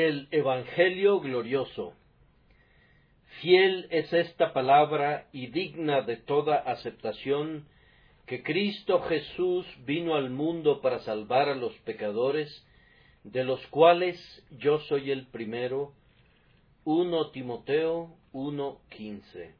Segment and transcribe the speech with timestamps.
[0.00, 1.92] El Evangelio glorioso.
[3.40, 7.66] Fiel es esta palabra y digna de toda aceptación
[8.24, 12.64] que Cristo Jesús vino al mundo para salvar a los pecadores,
[13.24, 14.16] de los cuales
[14.52, 15.94] yo soy el primero.
[16.84, 19.52] 1 Timoteo 1:15.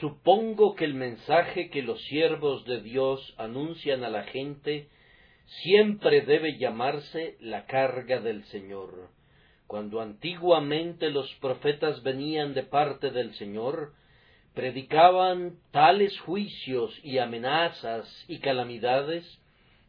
[0.00, 4.88] Supongo que el mensaje que los siervos de Dios anuncian a la gente
[5.60, 9.10] siempre debe llamarse la carga del Señor.
[9.66, 13.92] Cuando antiguamente los profetas venían de parte del Señor,
[14.54, 19.24] predicaban tales juicios y amenazas y calamidades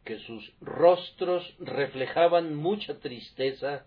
[0.05, 3.85] que sus rostros reflejaban mucha tristeza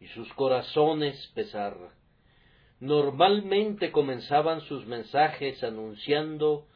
[0.00, 1.76] y sus corazones pesar.
[2.80, 6.66] Normalmente comenzaban sus mensajes anunciando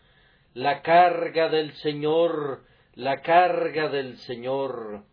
[0.55, 2.65] la carga del Señor
[3.01, 5.05] la carga del Señor.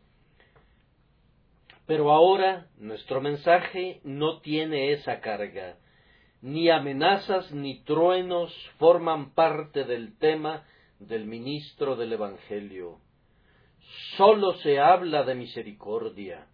[1.86, 5.78] Pero ahora nuestro mensaje no tiene esa carga.
[6.42, 10.66] Ni amenazas ni truenos forman parte del tema
[11.00, 13.00] del ministro del Evangelio.
[14.18, 16.48] Sólo se habla de misericordia.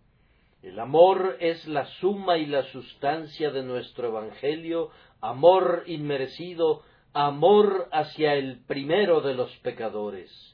[0.62, 8.36] El amor es la suma y la sustancia de nuestro Evangelio, amor inmerecido, amor hacia
[8.36, 10.53] el primero de los pecadores.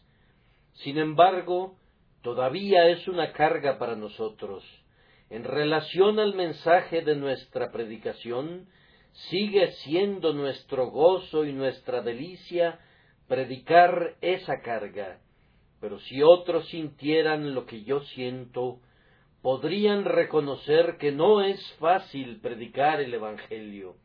[0.84, 1.76] Sin embargo,
[2.22, 4.64] todavía es una carga para nosotros.
[5.30, 8.68] En relación al mensaje de nuestra predicación,
[9.30, 12.80] sigue siendo nuestro gozo y nuestra delicia
[13.28, 15.20] predicar esa carga.
[15.82, 18.80] Pero si otros sintieran lo que yo siento,
[19.42, 23.96] podrían reconocer que no es fácil predicar el Evangelio.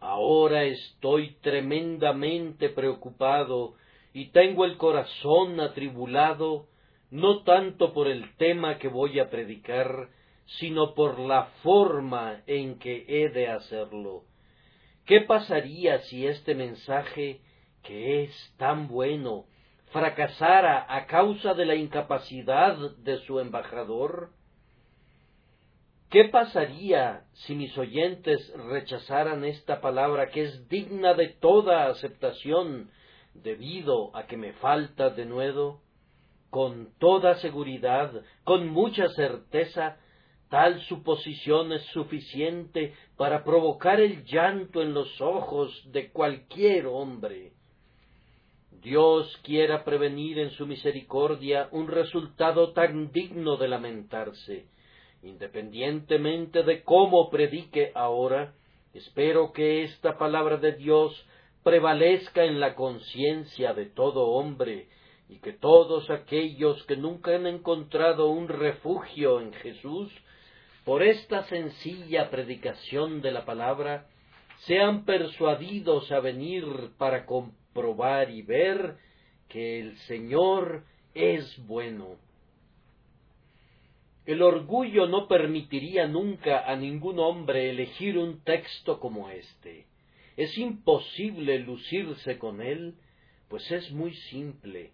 [0.00, 3.74] Ahora estoy tremendamente preocupado
[4.12, 6.66] y tengo el corazón atribulado
[7.10, 10.08] no tanto por el tema que voy a predicar,
[10.58, 14.24] sino por la forma en que he de hacerlo.
[15.06, 17.40] ¿Qué pasaría si este mensaje,
[17.82, 19.46] que es tan bueno,
[19.92, 24.30] fracasara a causa de la incapacidad de su embajador?
[26.10, 32.90] ¿Qué pasaría si mis oyentes rechazaran esta palabra que es digna de toda aceptación
[33.42, 35.80] debido a que me falta de nuevo,
[36.50, 38.12] con toda seguridad,
[38.44, 39.98] con mucha certeza,
[40.48, 47.52] tal suposición es suficiente para provocar el llanto en los ojos de cualquier hombre.
[48.82, 54.66] Dios quiera prevenir en su misericordia un resultado tan digno de lamentarse.
[55.22, 58.54] Independientemente de cómo predique ahora,
[58.94, 61.12] espero que esta palabra de Dios
[61.62, 64.88] prevalezca en la conciencia de todo hombre
[65.28, 70.12] y que todos aquellos que nunca han encontrado un refugio en Jesús,
[70.84, 74.06] por esta sencilla predicación de la palabra,
[74.66, 76.64] sean persuadidos a venir
[76.98, 78.96] para comprobar y ver
[79.48, 80.84] que el Señor
[81.14, 82.16] es bueno.
[84.26, 89.89] El orgullo no permitiría nunca a ningún hombre elegir un texto como este
[90.36, 92.94] es imposible lucirse con él,
[93.48, 94.92] pues es muy simple.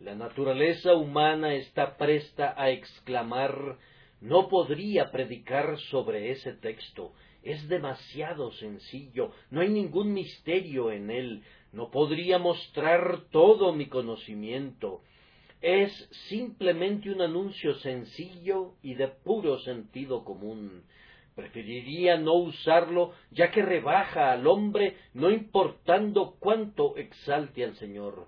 [0.00, 3.78] La naturaleza humana está presta a exclamar
[4.20, 7.12] no podría predicar sobre ese texto.
[7.42, 15.02] Es demasiado sencillo, no hay ningún misterio en él, no podría mostrar todo mi conocimiento.
[15.60, 15.92] Es
[16.28, 20.82] simplemente un anuncio sencillo y de puro sentido común.
[21.38, 28.26] Preferiría no usarlo, ya que rebaja al hombre, no importando cuánto exalte al Señor.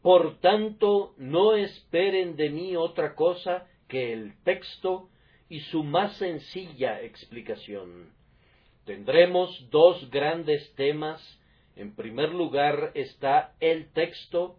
[0.00, 5.10] Por tanto, no esperen de mí otra cosa que el texto
[5.50, 8.14] y su más sencilla explicación.
[8.86, 11.20] Tendremos dos grandes temas.
[11.76, 14.56] En primer lugar está el texto.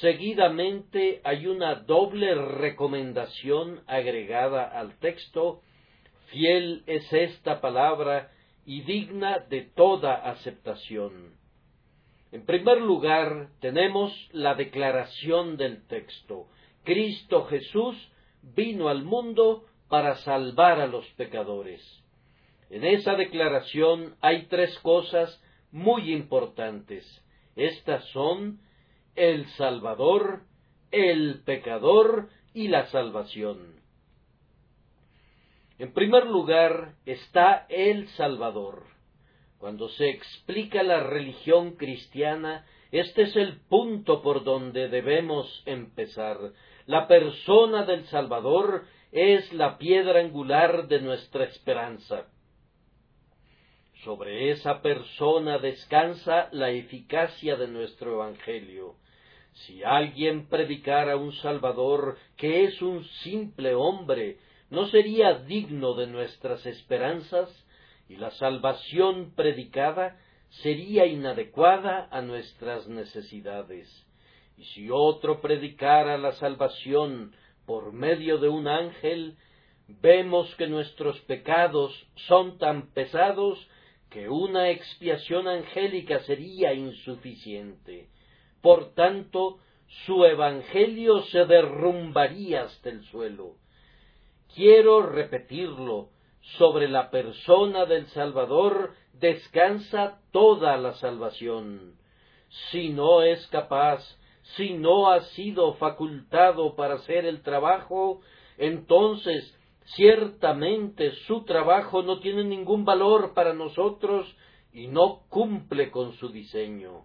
[0.00, 5.62] Seguidamente hay una doble recomendación agregada al texto
[6.26, 8.30] Fiel es esta palabra
[8.64, 11.34] y digna de toda aceptación.
[12.32, 16.48] En primer lugar, tenemos la declaración del texto.
[16.84, 17.96] Cristo Jesús
[18.42, 21.80] vino al mundo para salvar a los pecadores.
[22.70, 27.04] En esa declaración hay tres cosas muy importantes.
[27.54, 28.60] Estas son
[29.14, 30.42] el Salvador,
[30.90, 33.76] el pecador y la salvación.
[35.78, 38.84] En primer lugar está el Salvador.
[39.58, 46.38] Cuando se explica la religión cristiana, este es el punto por donde debemos empezar.
[46.86, 52.26] La persona del Salvador es la piedra angular de nuestra esperanza.
[54.04, 58.94] Sobre esa persona descansa la eficacia de nuestro Evangelio.
[59.52, 64.38] Si alguien predicara un Salvador que es un simple hombre,
[64.70, 67.48] ¿no sería digno de nuestras esperanzas?
[68.08, 70.18] Y la salvación predicada
[70.62, 73.88] sería inadecuada a nuestras necesidades.
[74.56, 77.34] Y si otro predicara la salvación
[77.66, 79.36] por medio de un ángel,
[79.88, 81.92] vemos que nuestros pecados
[82.26, 83.58] son tan pesados
[84.10, 88.08] que una expiación angélica sería insuficiente.
[88.62, 89.58] Por tanto,
[90.06, 93.56] su evangelio se derrumbaría hasta el suelo.
[94.56, 96.08] Quiero repetirlo,
[96.56, 101.96] sobre la persona del Salvador descansa toda la salvación.
[102.70, 104.02] Si no es capaz,
[104.56, 108.22] si no ha sido facultado para hacer el trabajo,
[108.56, 109.54] entonces
[109.94, 114.34] ciertamente su trabajo no tiene ningún valor para nosotros
[114.72, 117.04] y no cumple con su diseño.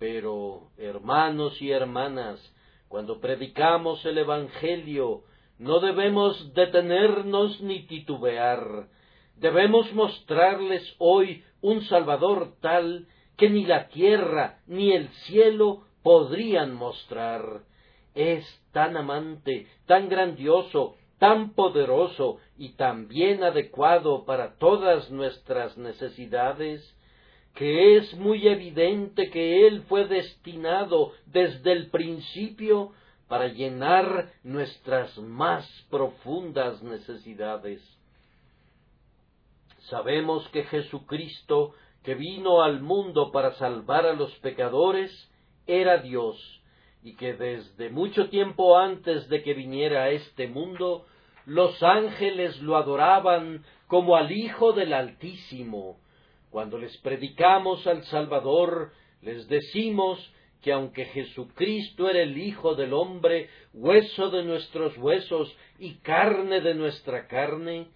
[0.00, 2.40] Pero, hermanos y hermanas,
[2.88, 5.22] cuando predicamos el Evangelio,
[5.60, 8.88] no debemos detenernos ni titubear.
[9.36, 17.60] Debemos mostrarles hoy un Salvador tal que ni la tierra ni el cielo podrían mostrar.
[18.14, 18.42] Es
[18.72, 26.96] tan amante, tan grandioso, tan poderoso y tan bien adecuado para todas nuestras necesidades,
[27.54, 32.92] que es muy evidente que Él fue destinado desde el principio
[33.30, 37.80] para llenar nuestras más profundas necesidades.
[39.82, 41.72] Sabemos que Jesucristo,
[42.02, 45.12] que vino al mundo para salvar a los pecadores,
[45.68, 46.60] era Dios,
[47.04, 51.06] y que desde mucho tiempo antes de que viniera a este mundo,
[51.46, 56.00] los ángeles lo adoraban como al Hijo del Altísimo.
[56.50, 58.90] Cuando les predicamos al Salvador,
[59.22, 60.18] les decimos
[60.62, 66.74] que aunque Jesucristo era el Hijo del hombre, hueso de nuestros huesos y carne de
[66.74, 67.88] nuestra carne,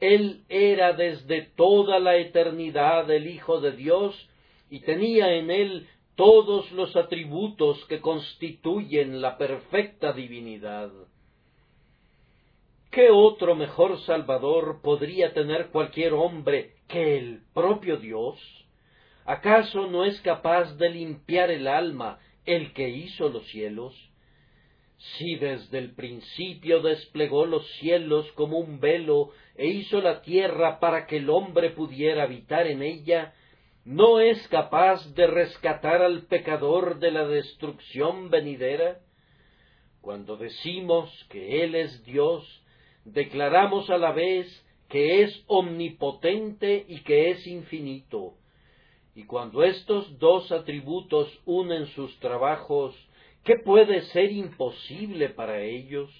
[0.00, 4.28] Él era desde toda la eternidad el Hijo de Dios
[4.70, 10.90] y tenía en Él todos los atributos que constituyen la perfecta divinidad.
[12.90, 18.38] ¿Qué otro mejor Salvador podría tener cualquier hombre que el propio Dios?
[19.24, 23.94] ¿Acaso no es capaz de limpiar el alma el que hizo los cielos?
[24.96, 31.06] Si desde el principio desplegó los cielos como un velo e hizo la tierra para
[31.06, 33.32] que el hombre pudiera habitar en ella,
[33.84, 39.00] ¿no es capaz de rescatar al pecador de la destrucción venidera?
[40.00, 42.64] Cuando decimos que Él es Dios,
[43.04, 44.48] declaramos a la vez
[44.88, 48.34] que es omnipotente y que es infinito
[49.14, 52.94] y cuando estos dos atributos unen sus trabajos,
[53.44, 56.10] ¿qué puede ser imposible para ellos?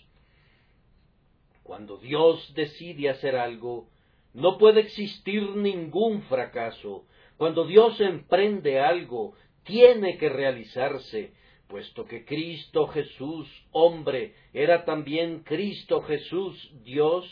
[1.62, 3.88] Cuando Dios decide hacer algo,
[4.34, 7.06] no puede existir ningún fracaso.
[7.38, 9.34] Cuando Dios emprende algo,
[9.64, 11.32] tiene que realizarse,
[11.68, 17.26] puesto que Cristo Jesús, hombre, era también Cristo Jesús, Dios,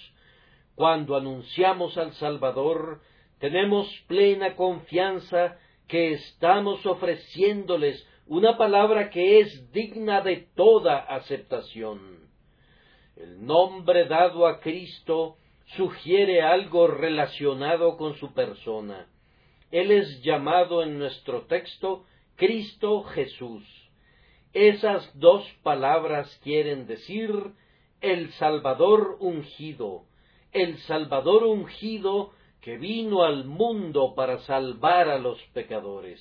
[0.75, 3.02] cuando anunciamos al Salvador,
[3.40, 12.28] tenemos plena confianza que estamos ofreciéndoles una palabra que es digna de toda aceptación.
[13.16, 15.37] El nombre dado a Cristo
[15.76, 19.09] sugiere algo relacionado con su persona.
[19.70, 22.04] Él es llamado en nuestro texto
[22.37, 23.64] Cristo Jesús.
[24.52, 27.30] Esas dos palabras quieren decir
[28.00, 30.04] el Salvador ungido.
[30.52, 36.21] El Salvador ungido que vino al mundo para salvar a los pecadores.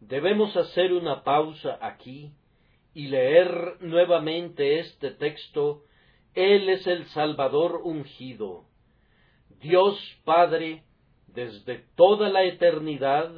[0.00, 2.32] Debemos hacer una pausa aquí
[2.94, 5.84] y leer nuevamente este texto.
[6.34, 8.64] Él es el Salvador ungido.
[9.60, 10.82] Dios Padre,
[11.28, 13.30] desde toda la eternidad,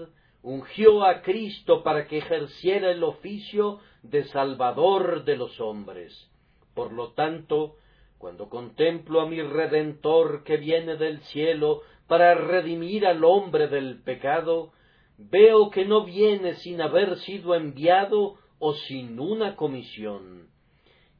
[0.43, 6.31] ungió a Cristo para que ejerciera el oficio de Salvador de los hombres.
[6.75, 7.77] Por lo tanto,
[8.19, 14.73] cuando contemplo a mi Redentor que viene del cielo para redimir al hombre del pecado,
[15.19, 20.49] veo que no viene sin haber sido enviado o sin una comisión.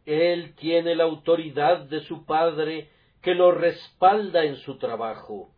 [0.05, 2.91] Él tiene la autoridad de su Padre
[3.23, 5.51] que lo respalda en su trabajo.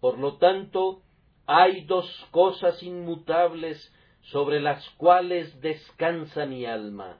[0.00, 1.02] Por lo tanto,
[1.46, 7.18] hay dos cosas inmutables sobre las cuales descansa mi alma.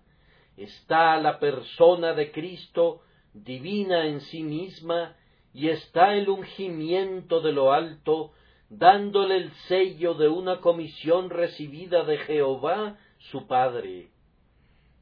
[0.56, 3.00] está la persona de Cristo,
[3.32, 5.16] divina en sí misma,
[5.54, 8.32] y está el ungimiento de lo alto,
[8.68, 12.96] dándole el sello de una comisión recibida de Jehová,
[13.30, 14.08] su Padre.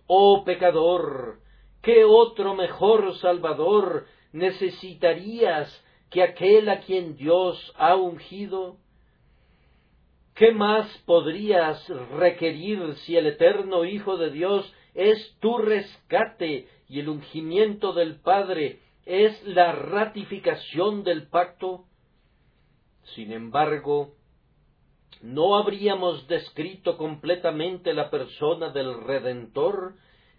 [0.07, 1.39] Oh pecador,
[1.83, 8.79] ¿qué otro mejor Salvador necesitarías que aquel a quien Dios ha ungido?
[10.35, 17.09] ¿Qué más podrías requerir si el eterno Hijo de Dios es tu rescate y el
[17.09, 21.85] ungimiento del Padre es la ratificación del pacto?
[23.15, 24.15] Sin embargo,
[25.23, 29.95] no habríamos descrito completamente la persona del Redentor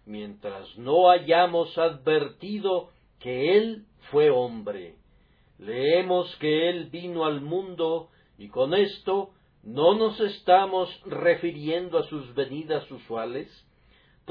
[0.05, 2.89] mientras no hayamos advertido
[3.19, 4.95] que Él fue hombre.
[5.57, 9.31] Leemos que Él vino al mundo y con esto
[9.63, 13.47] no nos estamos refiriendo a sus venidas usuales,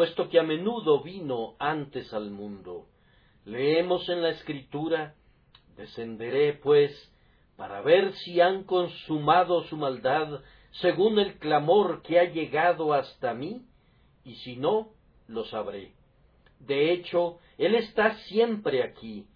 [0.00, 2.86] puesto que a menudo vino antes al mundo.
[3.44, 5.14] Leemos en la Escritura
[5.76, 6.90] Descenderé, pues,
[7.58, 10.40] para ver si han consumado su maldad
[10.70, 13.66] según el clamor que ha llegado hasta mí,
[14.24, 14.88] y si no,
[15.28, 15.92] lo sabré.
[16.60, 19.26] De hecho, Él está siempre aquí.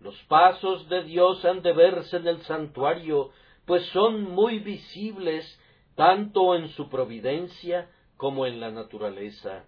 [0.00, 3.28] Los pasos de Dios han de verse en el santuario,
[3.66, 5.44] pues son muy visibles
[5.96, 9.66] tanto en su providencia como en la naturaleza.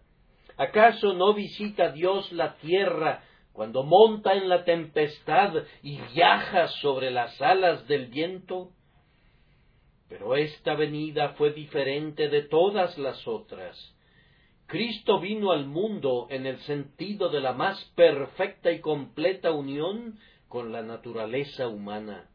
[0.56, 3.22] ¿Acaso no visita Dios la tierra
[3.52, 8.70] cuando monta en la tempestad y viaja sobre las alas del viento?
[10.08, 13.76] Pero esta venida fue diferente de todas las otras.
[14.66, 20.72] Cristo vino al mundo en el sentido de la más perfecta y completa unión con
[20.72, 22.30] la naturaleza humana.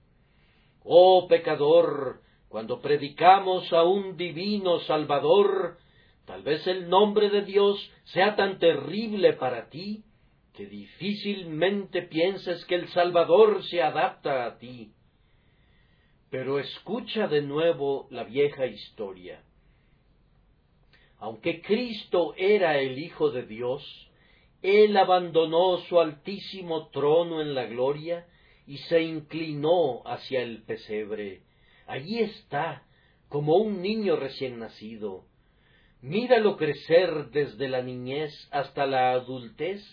[0.83, 5.77] Oh pecador, cuando predicamos a un divino Salvador,
[6.25, 10.03] tal vez el nombre de Dios sea tan terrible para ti
[10.53, 14.91] que difícilmente pienses que el Salvador se adapta a ti.
[16.29, 19.43] Pero escucha de nuevo la vieja historia.
[21.19, 24.09] Aunque Cristo era el Hijo de Dios,
[24.61, 28.25] Él abandonó su altísimo trono en la gloria
[28.65, 31.43] y se inclinó hacia el pesebre.
[31.87, 32.83] Allí está,
[33.29, 35.25] como un niño recién nacido.
[36.01, 39.83] Míralo crecer desde la niñez hasta la adultez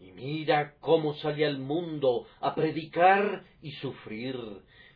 [0.00, 4.36] y mira cómo sale al mundo a predicar y sufrir.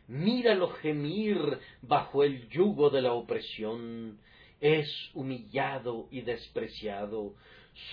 [0.07, 1.37] Míralo gemir
[1.81, 4.19] bajo el yugo de la opresión.
[4.59, 7.35] Es humillado y despreciado.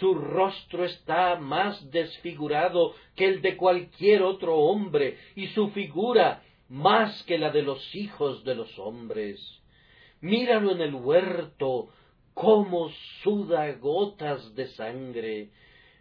[0.00, 7.22] Su rostro está más desfigurado que el de cualquier otro hombre y su figura más
[7.24, 9.40] que la de los hijos de los hombres.
[10.20, 11.88] Míralo en el huerto,
[12.40, 12.90] cómo
[13.22, 15.50] suda gotas de sangre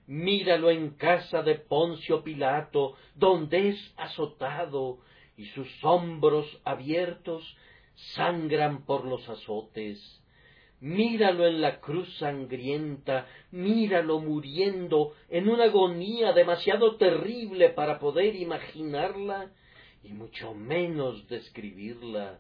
[0.10, 4.98] Míralo en casa de Poncio Pilato, donde es azotado,
[5.38, 7.56] y sus hombros abiertos
[8.16, 10.00] sangran por los azotes.
[10.80, 19.52] Míralo en la cruz sangrienta, míralo muriendo en una agonía demasiado terrible para poder imaginarla
[20.02, 22.40] y mucho menos describirla.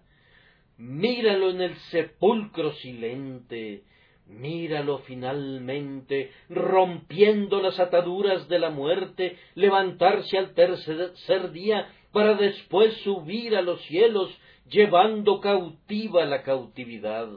[0.79, 3.83] Míralo en el sepulcro silente,
[4.29, 13.55] Míralo finalmente, rompiendo las ataduras de la muerte, levantarse al tercer día para después subir
[13.55, 14.29] a los cielos,
[14.69, 17.27] llevando cautiva la cautividad.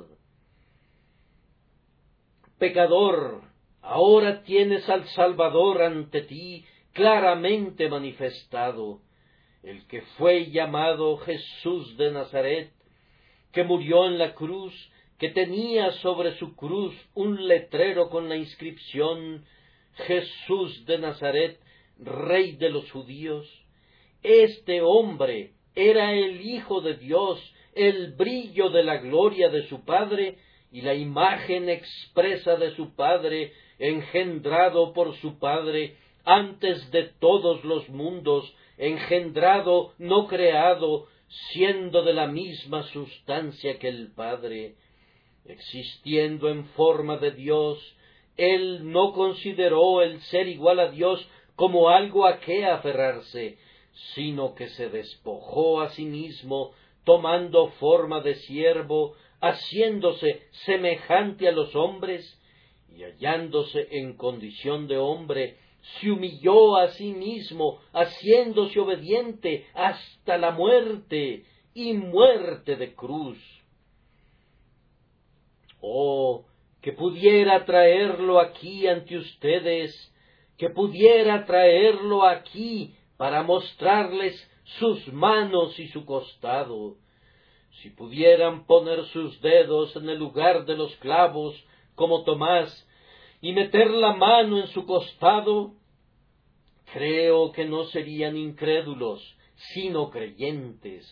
[2.59, 3.41] Pecador,
[3.81, 9.01] ahora tienes al Salvador ante ti claramente manifestado,
[9.63, 12.73] el que fue llamado Jesús de Nazaret,
[13.53, 14.73] que murió en la cruz
[15.19, 19.45] que tenía sobre su cruz un letrero con la inscripción
[19.95, 21.61] Jesús de Nazaret,
[21.99, 23.47] Rey de los judíos.
[24.23, 27.39] Este hombre era el Hijo de Dios,
[27.75, 30.39] el brillo de la gloria de su Padre
[30.73, 37.89] y la imagen expresa de su Padre, engendrado por su Padre antes de todos los
[37.89, 41.07] mundos, engendrado, no creado,
[41.53, 44.75] siendo de la misma sustancia que el Padre
[45.45, 47.79] existiendo en forma de Dios,
[48.37, 53.59] él no consideró el ser igual a Dios como algo a qué aferrarse,
[54.15, 56.73] sino que se despojó a sí mismo,
[57.05, 62.39] tomando forma de siervo, haciéndose semejante a los hombres,
[62.89, 70.53] y hallándose en condición de hombre, se humilló a sí mismo, haciéndose obediente hasta la
[70.53, 73.39] muerte y muerte de cruz.
[75.81, 76.45] Oh,
[76.81, 80.15] que pudiera traerlo aquí ante ustedes,
[80.57, 84.49] que pudiera traerlo aquí para mostrarles
[84.79, 86.97] sus manos y su costado.
[87.81, 91.55] Si pudieran poner sus dedos en el lugar de los clavos,
[91.97, 92.89] como Tomás,
[93.43, 95.75] y meter la mano en su costado,
[96.93, 99.21] creo que no serían incrédulos,
[99.75, 101.05] sino creyentes.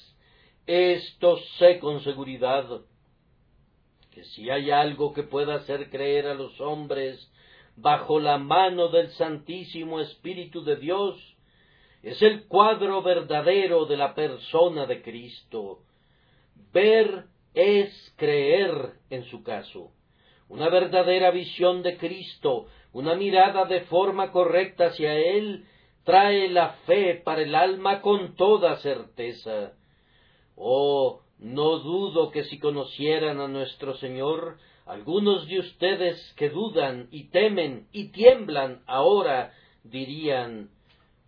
[0.64, 2.82] Esto sé con seguridad,
[4.12, 7.32] que si hay algo que pueda hacer creer a los hombres
[7.74, 11.16] bajo la mano del Santísimo Espíritu de Dios,
[12.04, 15.80] es el cuadro verdadero de la persona de Cristo.
[16.72, 19.90] Ver es creer en su caso.
[20.50, 25.64] Una verdadera visión de Cristo, una mirada de forma correcta hacia Él,
[26.02, 29.74] trae la fe para el alma con toda certeza.
[30.56, 37.28] Oh, no dudo que si conocieran a nuestro Señor, algunos de ustedes que dudan y
[37.28, 39.52] temen y tiemblan ahora
[39.84, 40.70] dirían,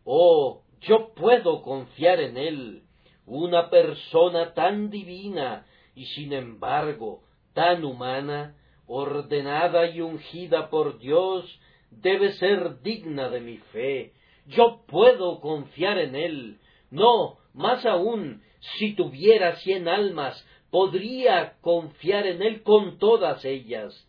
[0.05, 2.83] Oh, yo puedo confiar en Él,
[3.25, 5.65] una persona tan divina
[5.95, 7.23] y sin embargo
[7.55, 11.61] tan humana, ordenada y ungida por Dios,
[11.91, 14.13] debe ser digna de mi fe.
[14.47, 16.59] Yo puedo confiar en Él.
[16.91, 18.43] No, más aún,
[18.79, 24.09] si tuviera cien almas, podría confiar en Él con todas ellas.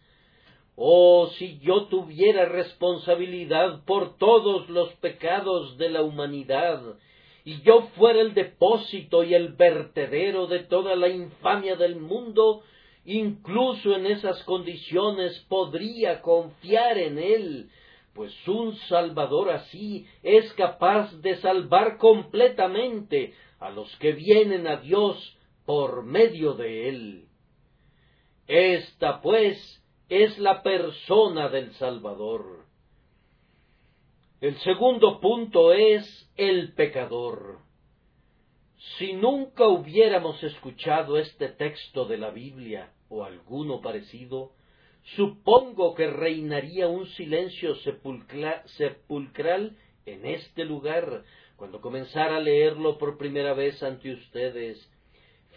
[0.75, 6.81] Oh, si yo tuviera responsabilidad por todos los pecados de la humanidad,
[7.45, 12.63] y yo fuera el depósito y el vertedero de toda la infamia del mundo,
[13.05, 17.69] incluso en esas condiciones podría confiar en Él,
[18.13, 25.37] pues un Salvador así es capaz de salvar completamente a los que vienen a Dios
[25.65, 27.25] por medio de Él.
[28.47, 29.57] Esta, pues,
[30.09, 32.65] es la persona del Salvador.
[34.41, 37.59] El segundo punto es el pecador.
[38.97, 44.51] Si nunca hubiéramos escuchado este texto de la Biblia o alguno parecido,
[45.15, 51.23] supongo que reinaría un silencio sepulcral en este lugar
[51.55, 54.89] cuando comenzara a leerlo por primera vez ante ustedes.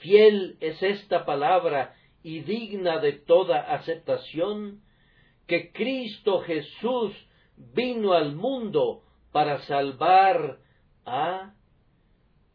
[0.01, 4.83] Fiel es esta palabra y digna de toda aceptación,
[5.47, 7.13] que Cristo Jesús
[7.57, 10.59] vino al mundo para salvar
[11.07, 11.55] a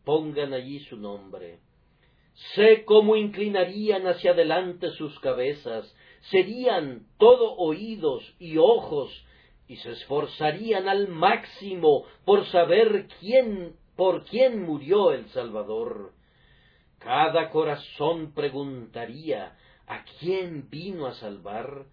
[0.04, 1.60] pongan allí su nombre.
[2.56, 5.94] Sé cómo inclinarían hacia adelante sus cabezas,
[6.30, 9.10] serían todo oídos y ojos,
[9.67, 16.12] y se esforzarían al máximo por saber quién, por quién murió el Salvador.
[17.00, 21.86] Cada corazón preguntaría ¿a quién vino a salvar?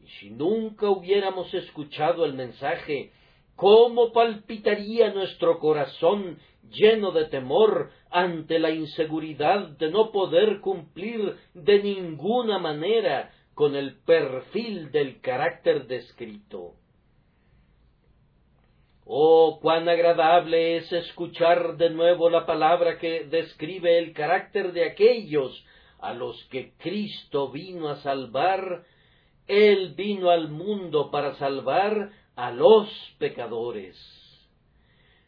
[0.00, 3.12] Y si nunca hubiéramos escuchado el mensaje,
[3.56, 6.38] ¿cómo palpitaría nuestro corazón
[6.70, 13.96] lleno de temor ante la inseguridad de no poder cumplir de ninguna manera con el
[14.00, 16.74] perfil del carácter descrito.
[19.06, 25.64] Oh, cuán agradable es escuchar de nuevo la palabra que describe el carácter de aquellos
[26.00, 28.84] a los que Cristo vino a salvar.
[29.46, 33.96] Él vino al mundo para salvar a los pecadores.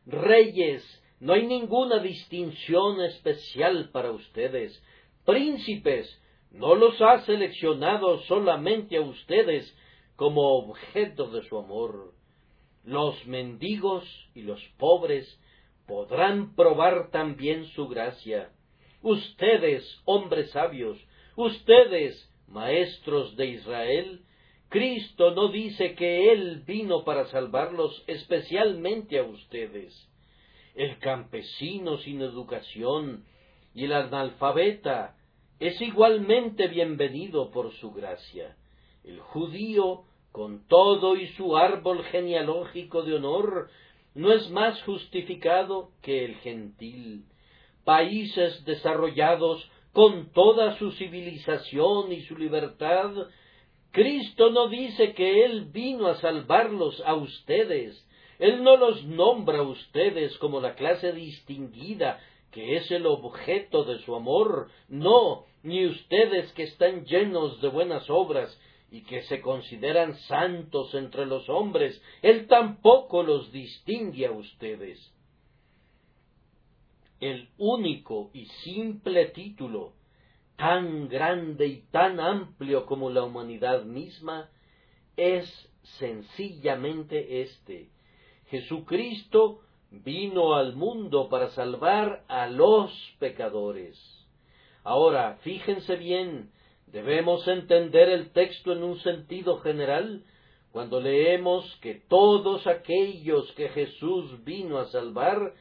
[0.06, 0.84] Reyes,
[1.20, 4.82] no hay ninguna distinción especial para ustedes.
[5.24, 6.08] Príncipes,
[6.50, 9.76] no los ha seleccionado solamente a ustedes
[10.16, 12.12] como objeto de su amor.
[12.84, 15.40] Los mendigos y los pobres
[15.86, 18.50] podrán probar también su gracia.
[19.02, 20.98] Ustedes, hombres sabios,
[21.36, 24.24] ustedes, maestros de Israel,
[24.68, 30.08] Cristo no dice que Él vino para salvarlos especialmente a ustedes
[30.76, 33.24] el campesino sin educación
[33.74, 35.16] y el analfabeta
[35.58, 38.56] es igualmente bienvenido por su gracia.
[39.02, 40.02] El judío,
[40.32, 43.70] con todo y su árbol genealógico de honor,
[44.14, 47.24] no es más justificado que el gentil.
[47.84, 53.12] Países desarrollados con toda su civilización y su libertad,
[53.96, 58.06] Cristo no dice que Él vino a salvarlos a ustedes,
[58.38, 63.98] él no los nombra a ustedes como la clase distinguida que es el objeto de
[64.00, 68.54] su amor, no, ni ustedes que están llenos de buenas obras
[68.90, 75.10] y que se consideran santos entre los hombres, Él tampoco los distingue a ustedes.
[77.18, 79.94] El único y simple título
[80.56, 84.50] tan grande y tan amplio como la humanidad misma,
[85.16, 85.46] es
[85.98, 87.90] sencillamente este.
[88.48, 93.98] Jesucristo vino al mundo para salvar a los pecadores.
[94.84, 96.50] Ahora, fíjense bien,
[96.86, 100.24] debemos entender el texto en un sentido general
[100.72, 105.54] cuando leemos que todos aquellos que Jesús vino a salvar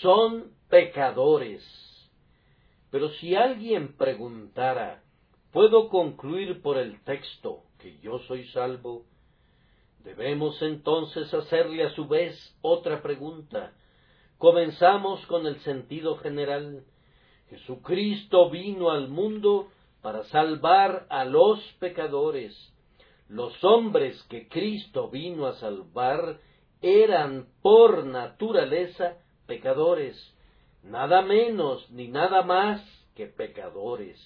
[0.00, 1.62] son pecadores.
[2.94, 5.02] Pero si alguien preguntara,
[5.50, 9.02] ¿puedo concluir por el texto que yo soy salvo?
[10.04, 13.72] Debemos entonces hacerle a su vez otra pregunta.
[14.38, 16.84] Comenzamos con el sentido general.
[17.50, 22.56] Jesucristo vino al mundo para salvar a los pecadores.
[23.28, 26.38] Los hombres que Cristo vino a salvar
[26.80, 29.16] eran por naturaleza
[29.48, 30.33] pecadores,
[30.84, 32.82] nada menos ni nada más
[33.14, 34.18] que pecadores.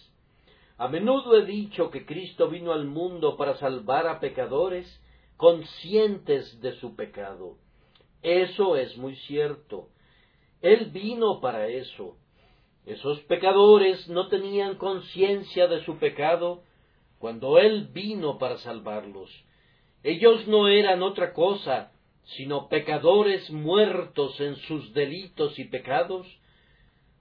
[0.77, 4.87] A menudo he dicho que Cristo vino al mundo para salvar a pecadores
[5.37, 7.57] conscientes de su pecado.
[8.23, 9.88] Eso es muy cierto.
[10.61, 12.16] Él vino para eso.
[12.87, 16.62] Esos pecadores no tenían conciencia de su pecado
[17.18, 19.31] cuando Él vino para salvarlos.
[20.03, 21.92] Ellos no eran otra cosa
[22.37, 26.27] sino pecadores muertos en sus delitos y pecados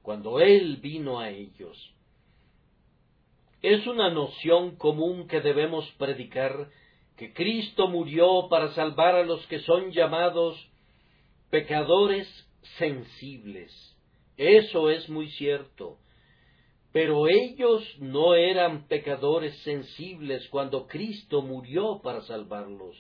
[0.08, 1.94] cuando Él vino a ellos.
[3.62, 6.70] Es una noción común que debemos predicar
[7.18, 10.56] que Cristo murió para salvar a los que son llamados
[11.50, 12.26] pecadores
[12.78, 13.70] sensibles.
[14.38, 15.98] Eso es muy cierto.
[16.94, 22.96] Pero ellos no eran pecadores sensibles cuando Cristo murió para salvarlos.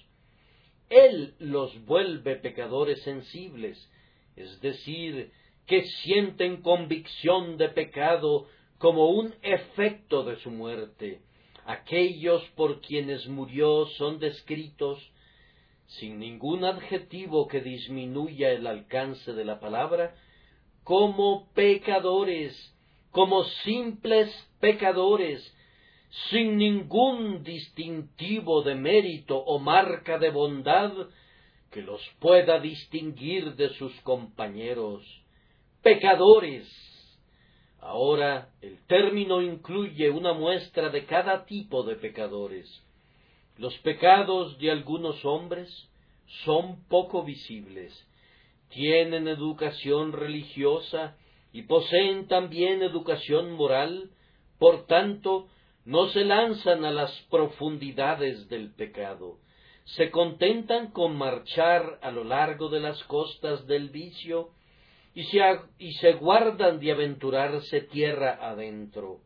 [0.89, 3.77] Él los vuelve pecadores sensibles,
[4.35, 5.31] es decir,
[5.67, 8.47] que sienten convicción de pecado
[8.79, 11.21] como un efecto de su muerte
[11.67, 14.99] aquellos por quienes murió son descritos
[15.87, 20.15] sin ningún adjetivo que disminuya el alcance de la palabra,
[20.83, 22.55] como pecadores,
[23.11, 25.53] como simples pecadores,
[26.29, 30.91] sin ningún distintivo de mérito o marca de bondad
[31.69, 35.03] que los pueda distinguir de sus compañeros.
[35.87, 36.67] Pecadores,
[37.79, 42.67] Ahora el término incluye una muestra de cada tipo de pecadores.
[43.57, 45.69] Los pecados de algunos hombres
[46.43, 47.93] son poco visibles,
[48.67, 51.15] tienen educación religiosa
[51.53, 54.09] y poseen también educación moral,
[54.59, 55.47] por tanto,
[55.85, 59.37] no se lanzan a las profundidades del pecado,
[59.85, 64.49] se contentan con marchar a lo largo de las costas del vicio
[65.17, 69.21] y se, guardan de aventurarse tierra adentro.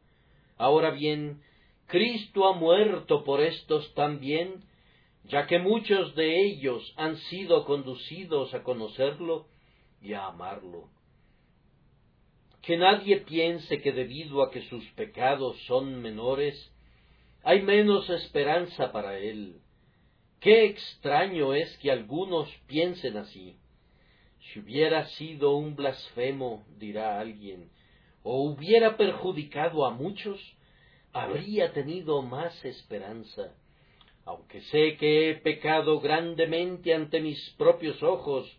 [0.58, 1.42] Ahora bien,
[1.88, 4.64] Cristo ha muerto por estos también,
[5.26, 9.48] ya que muchos de ellos han sido conducidos a conocerlo
[10.02, 10.88] y a amarlo.
[12.62, 16.74] Que nadie piense que debido a que sus pecados son menores,
[17.44, 19.60] hay menos esperanza para él.
[20.40, 23.58] Qué extraño es que algunos piensen así.
[24.42, 27.70] Si hubiera sido un blasfemo, dirá alguien,
[28.24, 30.40] o hubiera perjudicado a muchos,
[31.14, 33.56] habría tenido más esperanza.
[34.26, 38.52] Aunque sé que he pecado grandemente ante mis propios ojos,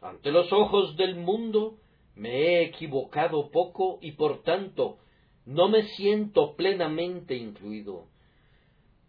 [0.00, 1.78] ante los ojos del mundo,
[2.14, 4.98] me he equivocado poco y por tanto
[5.44, 8.06] no me siento plenamente incluido.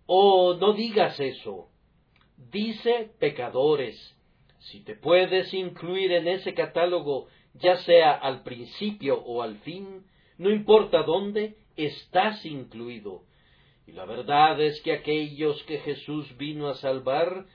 [0.05, 1.69] Oh, no digas eso.
[2.37, 3.95] Dice pecadores,
[4.59, 10.05] si te puedes incluir en ese catálogo, ya sea al principio o al fin,
[10.37, 13.23] no importa dónde, estás incluido.
[13.87, 17.45] Y la verdad es que aquellos que Jesús vino a salvar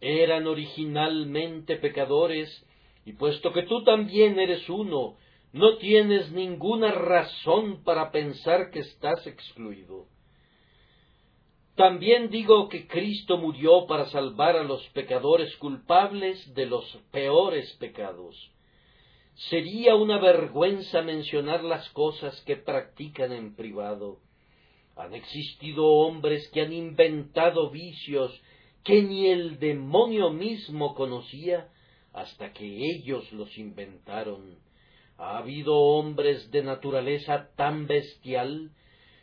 [0.00, 2.64] eran originalmente pecadores,
[3.04, 5.16] y puesto que tú también eres uno,
[5.52, 10.06] no tienes ninguna razón para pensar que estás excluido.
[11.78, 18.34] También digo que Cristo murió para salvar a los pecadores culpables de los peores pecados.
[19.48, 24.18] Sería una vergüenza mencionar las cosas que practican en privado.
[24.96, 28.32] Han existido hombres que han inventado vicios
[28.82, 31.68] que ni el demonio mismo conocía
[32.12, 34.58] hasta que ellos los inventaron.
[35.16, 38.72] Ha habido hombres de naturaleza tan bestial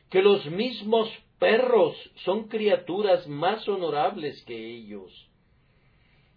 [0.09, 5.11] que los mismos perros son criaturas más honorables que ellos.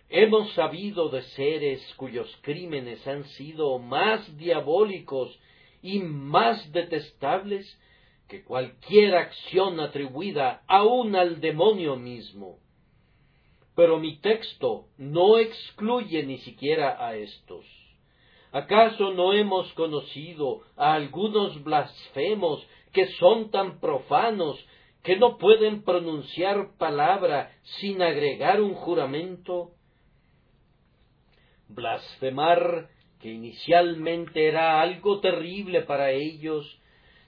[0.09, 5.39] Hemos sabido de seres cuyos crímenes han sido más diabólicos
[5.83, 7.79] y más detestables
[8.27, 12.59] que cualquier acción atribuida aún al demonio mismo.
[13.75, 17.65] Pero mi texto no excluye ni siquiera a estos.
[18.51, 24.59] ¿Acaso no hemos conocido a algunos blasfemos que son tan profanos
[25.09, 29.71] que no pueden pronunciar palabra sin agregar un juramento?
[31.66, 36.79] Blasfemar, que inicialmente era algo terrible para ellos,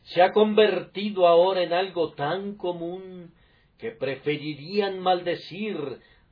[0.02, 3.32] se ha convertido ahora en algo tan común
[3.78, 5.78] que preferirían maldecir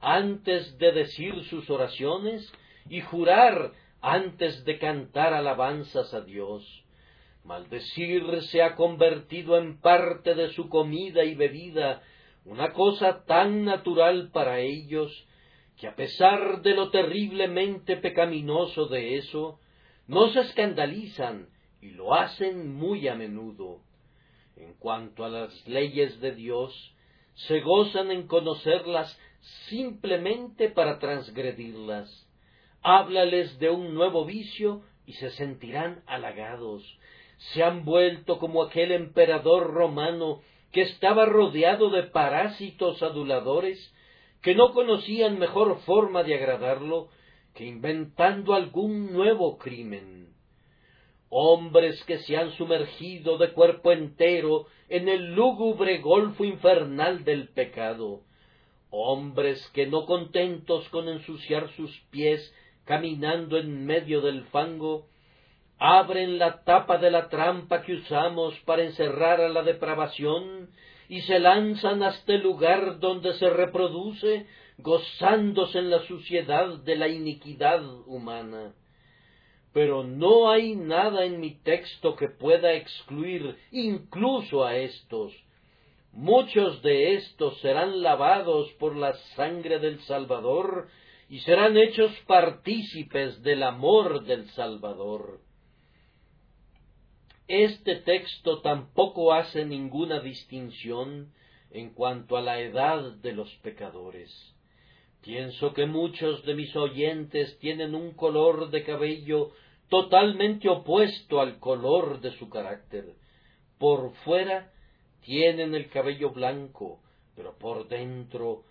[0.01, 2.53] antes de decir sus oraciones
[2.91, 6.85] y jurar antes de cantar alabanzas a Dios.
[7.49, 12.03] Maldecir se ha convertido en parte de su comida y bebida,
[12.45, 15.27] una cosa tan natural para ellos,
[15.79, 19.61] que a pesar de lo terriblemente pecaminoso de eso,
[20.07, 21.49] no se escandalizan
[21.81, 23.81] y lo hacen muy a menudo.
[24.55, 26.95] En cuanto a las leyes de Dios,
[27.33, 29.19] se gozan en conocerlas
[29.71, 32.29] simplemente para transgredirlas.
[32.83, 36.99] Háblales de un nuevo vicio y se sentirán halagados.
[37.39, 40.41] Se han vuelto como aquel emperador romano
[40.73, 43.95] que estaba rodeado de parásitos aduladores
[44.43, 47.09] que no conocían mejor forma de agradarlo
[47.55, 50.29] que inventando algún nuevo crimen.
[51.31, 58.23] Hombres que se han sumergido de cuerpo entero en el lúgubre golfo infernal del pecado,
[58.91, 65.07] hombres que no contentos con ensuciar sus pies caminando en medio del fango,
[65.79, 70.71] abren la tapa de la trampa que usamos para encerrar a la depravación
[71.09, 74.47] y se lanzan hasta el lugar donde se reproduce,
[74.79, 78.75] gozándose en la suciedad de la iniquidad humana.
[79.73, 85.33] Pero no hay nada en mi texto que pueda excluir incluso a estos.
[86.13, 90.89] Muchos de estos serán lavados por la sangre del Salvador
[91.29, 95.41] y serán hechos partícipes del amor del Salvador.
[97.49, 101.33] Este texto tampoco hace ninguna distinción
[101.71, 104.31] en cuanto a la edad de los pecadores.
[105.23, 109.53] Pienso que muchos de mis oyentes tienen un color de cabello
[109.89, 113.15] totalmente opuesto al color de su carácter.
[113.79, 114.71] Por fuera
[115.23, 117.01] tienen el cabello blanco,
[117.35, 118.65] pero por dentro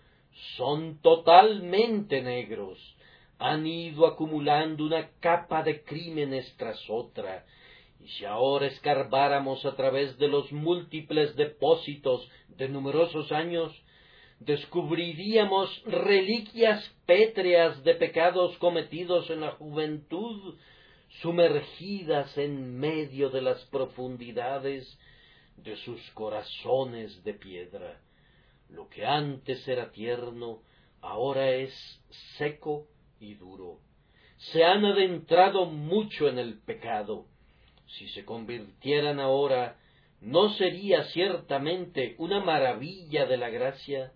[0.56, 2.78] son totalmente negros,
[3.40, 7.44] han ido acumulando una capa de crímenes tras otra,
[8.00, 13.72] y si ahora escarbáramos a través de los múltiples depósitos de numerosos años,
[14.40, 20.56] descubriríamos reliquias pétreas de pecados cometidos en la juventud,
[21.20, 24.98] sumergidas en medio de las profundidades
[25.56, 28.00] de sus corazones de piedra.
[28.68, 30.62] Lo que antes era tierno,
[31.00, 31.72] ahora es
[32.36, 32.86] seco
[33.18, 33.80] y duro.
[34.36, 37.26] Se han adentrado mucho en el pecado.
[37.88, 39.76] Si se convirtieran ahora,
[40.20, 44.12] ¿no sería ciertamente una maravilla de la gracia?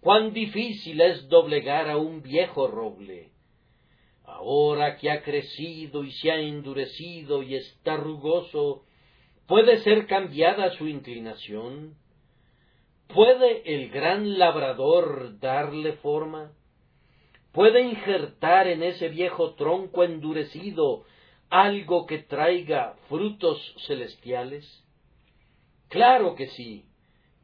[0.00, 3.32] Cuán difícil es doblegar a un viejo roble.
[4.24, 8.84] Ahora que ha crecido y se ha endurecido y está rugoso,
[9.46, 11.96] ¿puede ser cambiada su inclinación?
[13.08, 16.52] ¿Puede el gran labrador darle forma?
[17.52, 21.04] ¿Puede injertar en ese viejo tronco endurecido
[21.50, 24.66] algo que traiga frutos celestiales?
[25.88, 26.84] Claro que sí,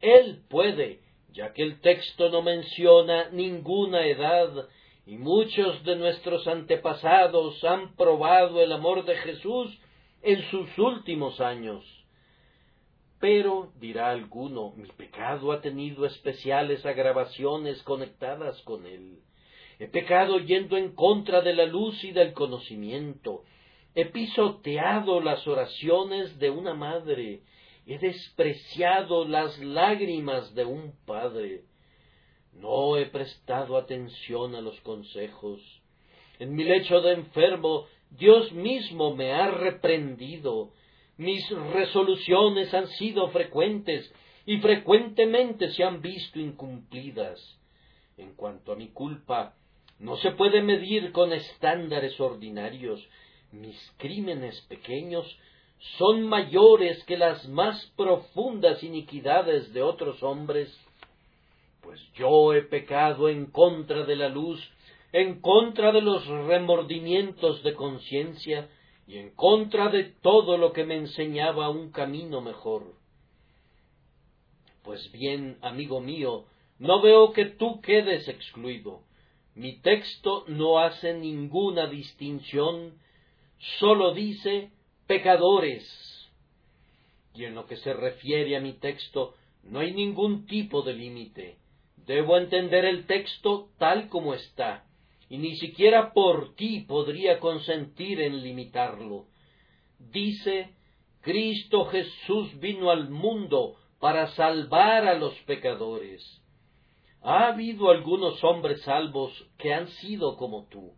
[0.01, 0.99] él puede,
[1.31, 4.67] ya que el texto no menciona ninguna edad
[5.05, 9.79] y muchos de nuestros antepasados han probado el amor de Jesús
[10.21, 11.83] en sus últimos años.
[13.19, 19.19] Pero, dirá alguno, mi pecado ha tenido especiales agravaciones conectadas con él.
[19.79, 23.43] He pecado yendo en contra de la luz y del conocimiento.
[23.95, 27.41] He pisoteado las oraciones de una madre.
[27.87, 31.63] He despreciado las lágrimas de un padre.
[32.53, 35.61] No he prestado atención a los consejos.
[36.39, 40.71] En mi lecho de enfermo, Dios mismo me ha reprendido
[41.17, 44.13] mis resoluciones han sido frecuentes
[44.45, 47.39] y frecuentemente se han visto incumplidas.
[48.17, 49.55] En cuanto a mi culpa,
[49.99, 53.07] no se puede medir con estándares ordinarios.
[53.51, 55.25] Mis crímenes pequeños
[55.97, 60.75] son mayores que las más profundas iniquidades de otros hombres,
[61.81, 64.59] pues yo he pecado en contra de la luz,
[65.11, 68.69] en contra de los remordimientos de conciencia,
[69.07, 72.95] y en contra de todo lo que me enseñaba un camino mejor.
[74.83, 76.45] Pues bien, amigo mío,
[76.79, 79.01] no veo que tú quedes excluido.
[79.53, 82.99] Mi texto no hace ninguna distinción,
[83.79, 84.71] sólo dice
[85.07, 85.83] pecadores.
[87.33, 91.57] Y en lo que se refiere a mi texto, no hay ningún tipo de límite.
[92.05, 94.85] Debo entender el texto tal como está,
[95.29, 99.25] y ni siquiera por ti podría consentir en limitarlo.
[99.97, 100.69] Dice,
[101.21, 106.21] Cristo Jesús vino al mundo para salvar a los pecadores.
[107.21, 110.93] Ha habido algunos hombres salvos que han sido como tú.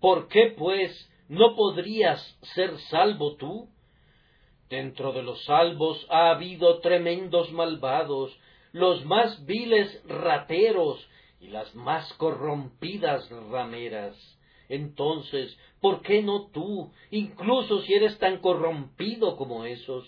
[0.00, 0.92] ¿Por qué, pues,
[1.28, 2.20] no podrías
[2.54, 3.68] ser salvo tú?
[4.68, 8.36] Dentro de los salvos ha habido tremendos malvados,
[8.72, 11.06] los más viles rateros
[11.40, 14.16] y las más corrompidas rameras.
[14.68, 20.06] Entonces, ¿por qué no tú, incluso si eres tan corrompido como esos?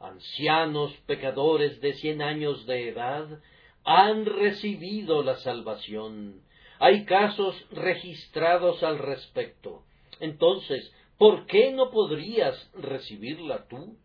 [0.00, 3.40] Ancianos pecadores de cien años de edad
[3.84, 6.42] han recibido la salvación.
[6.78, 9.84] Hay casos registrados al respecto.
[10.20, 13.96] Entonces, ¿por qué no podrías recibirla tú?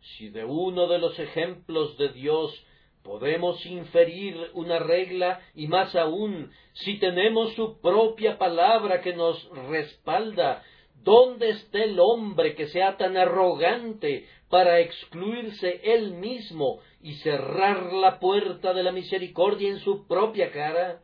[0.00, 2.64] Si de uno de los ejemplos de Dios
[3.02, 10.62] podemos inferir una regla y más aún si tenemos su propia palabra que nos respalda,
[11.02, 18.18] ¿dónde está el hombre que sea tan arrogante para excluirse él mismo y cerrar la
[18.18, 21.00] puerta de la misericordia en su propia cara?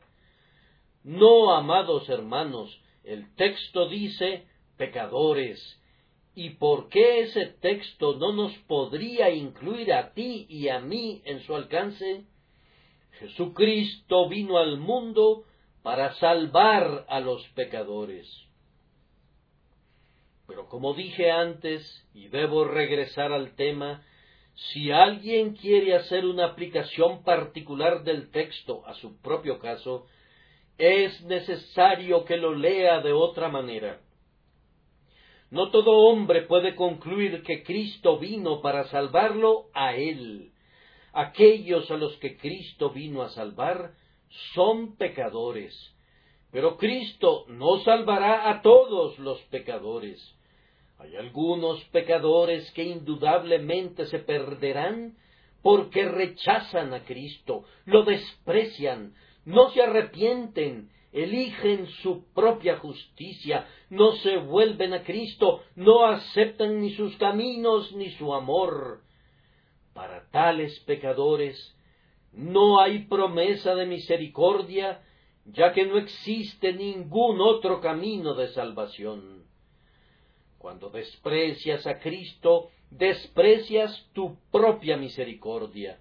[1.05, 5.79] No, amados hermanos, el texto dice pecadores.
[6.35, 11.41] ¿Y por qué ese texto no nos podría incluir a ti y a mí en
[11.41, 12.25] su alcance?
[13.19, 15.45] Jesucristo vino al mundo
[15.83, 18.27] para salvar a los pecadores.
[20.47, 24.03] Pero como dije antes, y debo regresar al tema,
[24.55, 30.07] si alguien quiere hacer una aplicación particular del texto a su propio caso,
[30.81, 34.01] es necesario que lo lea de otra manera.
[35.51, 40.53] No todo hombre puede concluir que Cristo vino para salvarlo a él.
[41.13, 43.93] Aquellos a los que Cristo vino a salvar
[44.55, 45.75] son pecadores.
[46.51, 50.19] Pero Cristo no salvará a todos los pecadores.
[50.99, 55.17] Hay algunos pecadores que indudablemente se perderán
[55.63, 59.15] porque rechazan a Cristo, lo desprecian,
[59.51, 66.95] no se arrepienten, eligen su propia justicia, no se vuelven a Cristo, no aceptan ni
[66.95, 69.01] sus caminos ni su amor.
[69.93, 71.77] Para tales pecadores
[72.33, 75.03] no hay promesa de misericordia,
[75.47, 79.45] ya que no existe ningún otro camino de salvación.
[80.59, 85.99] Cuando desprecias a Cristo, desprecias tu propia misericordia.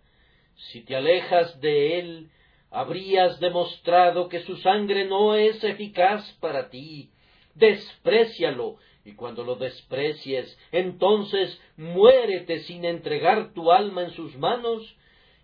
[0.56, 2.30] Si te alejas de Él,
[2.72, 7.10] habrías demostrado que su sangre no es eficaz para ti.
[7.56, 14.96] Desprécialo, y cuando lo desprecies, entonces muérete sin entregar tu alma en sus manos,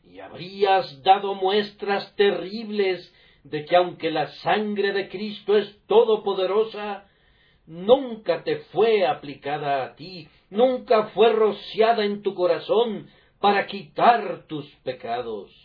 [0.03, 3.11] y habrías dado muestras terribles
[3.43, 7.07] de que aunque la sangre de Cristo es todopoderosa,
[7.65, 13.09] nunca te fue aplicada a ti, nunca fue rociada en tu corazón
[13.39, 15.64] para quitar tus pecados.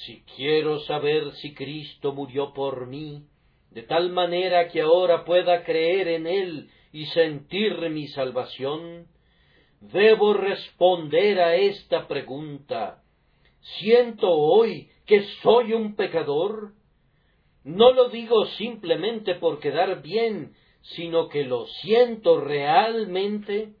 [0.00, 3.26] Si quiero saber si Cristo murió por mí,
[3.70, 9.06] de tal manera que ahora pueda creer en Él y sentir mi salvación,
[9.80, 13.02] debo responder a esta pregunta.
[13.78, 16.72] ¿Siento hoy que soy un pecador?
[17.64, 23.74] No lo digo simplemente por quedar bien, sino que lo siento realmente.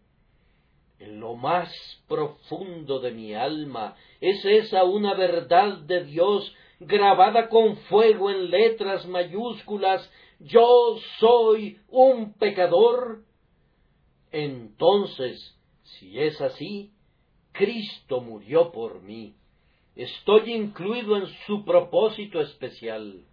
[0.98, 1.68] En lo más
[2.06, 9.04] profundo de mi alma es esa una verdad de Dios grabada con fuego en letras
[9.04, 10.08] mayúsculas,
[10.38, 13.24] yo soy un pecador.
[14.30, 16.92] Entonces, si es así,
[17.50, 19.34] Cristo murió por mí.
[19.96, 23.24] Estoy incluido en su propósito especial.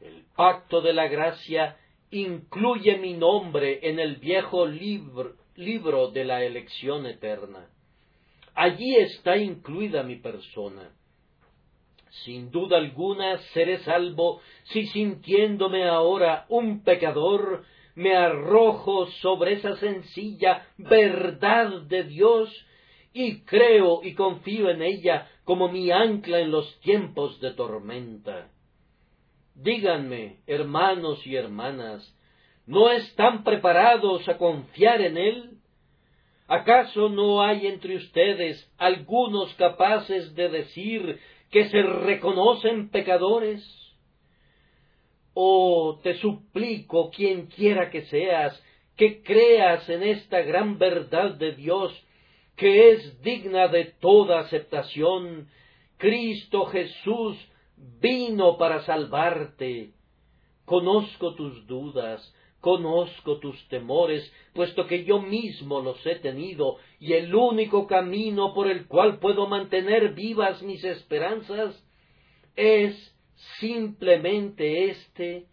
[0.00, 1.76] El pacto de la gracia
[2.10, 7.68] incluye mi nombre en el viejo libro, libro de la elección eterna.
[8.56, 10.90] Allí está incluida mi persona.
[12.24, 20.66] Sin duda alguna seré salvo si sintiéndome ahora un pecador me arrojo sobre esa sencilla
[20.78, 22.48] verdad de Dios
[23.12, 28.50] y creo y confío en ella como mi ancla en los tiempos de tormenta.
[29.54, 32.10] Díganme, hermanos y hermanas,
[32.66, 35.55] ¿no están preparados a confiar en Él?
[36.48, 41.18] ¿Acaso no hay entre ustedes algunos capaces de decir
[41.50, 43.64] que se reconocen pecadores?
[45.34, 48.62] Oh, te suplico, quien quiera que seas,
[48.96, 51.92] que creas en esta gran verdad de Dios,
[52.56, 55.48] que es digna de toda aceptación.
[55.98, 57.36] Cristo Jesús
[58.00, 59.90] vino para salvarte.
[60.64, 62.34] Conozco tus dudas,
[62.66, 68.68] conozco tus temores, puesto que yo mismo los he tenido, y el único camino por
[68.68, 71.80] el cual puedo mantener vivas mis esperanzas
[72.56, 73.16] es
[73.60, 75.46] simplemente este,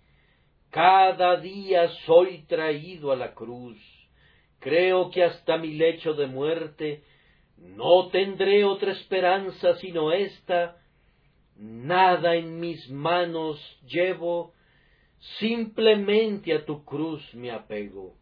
[0.72, 3.78] cada día soy traído a la cruz.
[4.57, 7.03] Creo que hasta mi lecho de muerte
[7.57, 10.78] no tendré otra esperanza sino esta.
[11.57, 14.53] Nada en mis manos llevo,
[15.39, 18.15] simplemente a tu cruz me apego.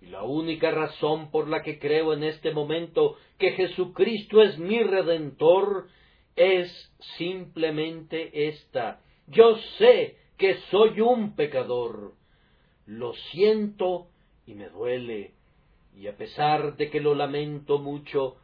[0.00, 4.82] Y la única razón por la que creo en este momento que Jesucristo es mi
[4.82, 5.86] redentor
[6.36, 9.00] es simplemente esta.
[9.28, 12.12] Yo sé que soy un pecador.
[12.86, 14.08] Lo siento
[14.46, 15.32] y me duele.
[15.96, 18.36] Y a pesar de que lo lamento mucho,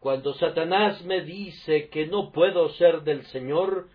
[0.00, 3.88] cuando Satanás me dice que no puedo ser del Señor,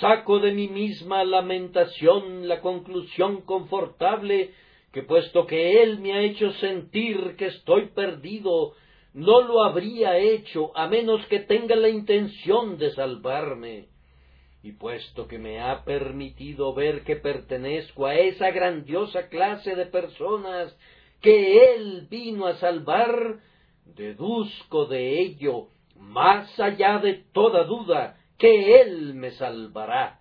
[0.00, 4.52] saco de mi misma lamentación la conclusión confortable
[4.92, 8.74] que puesto que Él me ha hecho sentir que estoy perdido,
[9.12, 13.88] no lo habría hecho a menos que tenga la intención de salvarme.
[14.62, 20.74] Y puesto que me ha permitido ver que pertenezco a esa grandiosa clase de personas
[21.20, 23.40] que Él vino a salvar,
[23.84, 30.20] deduzco de ello, más allá de toda duda, que Él me salvará.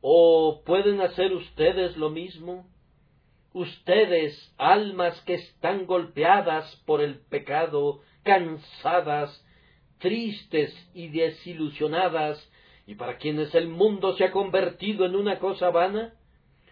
[0.00, 2.66] ¿O pueden hacer ustedes lo mismo?
[3.54, 9.44] ustedes, almas que están golpeadas por el pecado, cansadas,
[9.98, 12.48] tristes y desilusionadas,
[12.86, 16.14] y para quienes el mundo se ha convertido en una cosa vana,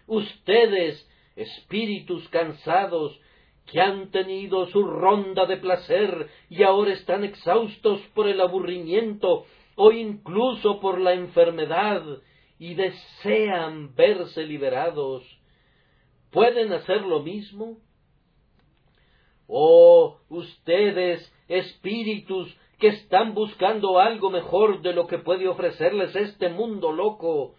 [0.07, 3.17] ustedes, espíritus cansados,
[3.67, 9.45] que han tenido su ronda de placer y ahora están exhaustos por el aburrimiento
[9.83, 12.03] o incluso por la enfermedad
[12.59, 15.23] y desean verse liberados,
[16.31, 17.77] ¿Pueden hacer lo mismo?
[19.47, 21.19] Oh, ustedes,
[21.49, 27.55] espíritus que están buscando algo mejor de lo que puede ofrecerles este mundo loco,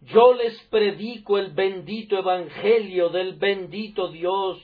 [0.00, 4.58] yo les predico el bendito Evangelio del bendito Dios,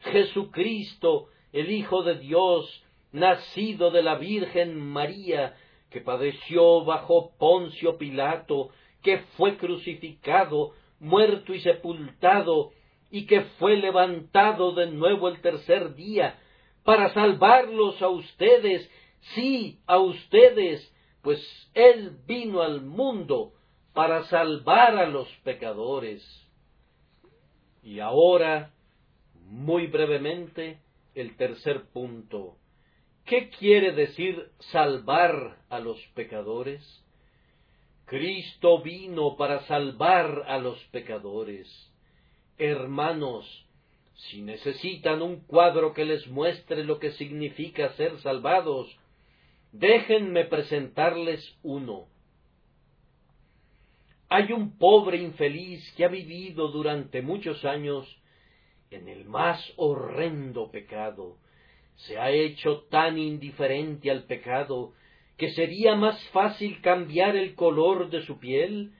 [0.00, 2.82] Jesucristo, el Hijo de Dios,
[3.12, 5.54] nacido de la Virgen María,
[5.90, 8.70] que padeció bajo Poncio Pilato,
[9.02, 12.72] que fue crucificado, muerto y sepultado,
[13.10, 16.38] y que fue levantado de nuevo el tercer día,
[16.84, 18.90] para salvarlos a ustedes,
[19.34, 21.40] sí, a ustedes, pues
[21.74, 23.52] Él vino al mundo
[23.94, 26.22] para salvar a los pecadores.
[27.82, 28.72] Y ahora,
[29.46, 30.80] muy brevemente,
[31.14, 32.57] el tercer punto.
[33.28, 36.82] ¿Qué quiere decir salvar a los pecadores?
[38.06, 41.68] Cristo vino para salvar a los pecadores.
[42.56, 43.66] Hermanos,
[44.14, 48.98] si necesitan un cuadro que les muestre lo que significa ser salvados,
[49.72, 52.06] déjenme presentarles uno.
[54.30, 58.08] Hay un pobre infeliz que ha vivido durante muchos años
[58.90, 61.36] en el más horrendo pecado,
[61.98, 64.92] se ha hecho tan indiferente al pecado
[65.36, 68.92] que sería más fácil cambiar el color de su piel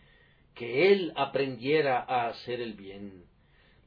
[0.55, 3.25] que él aprendiera a hacer el bien.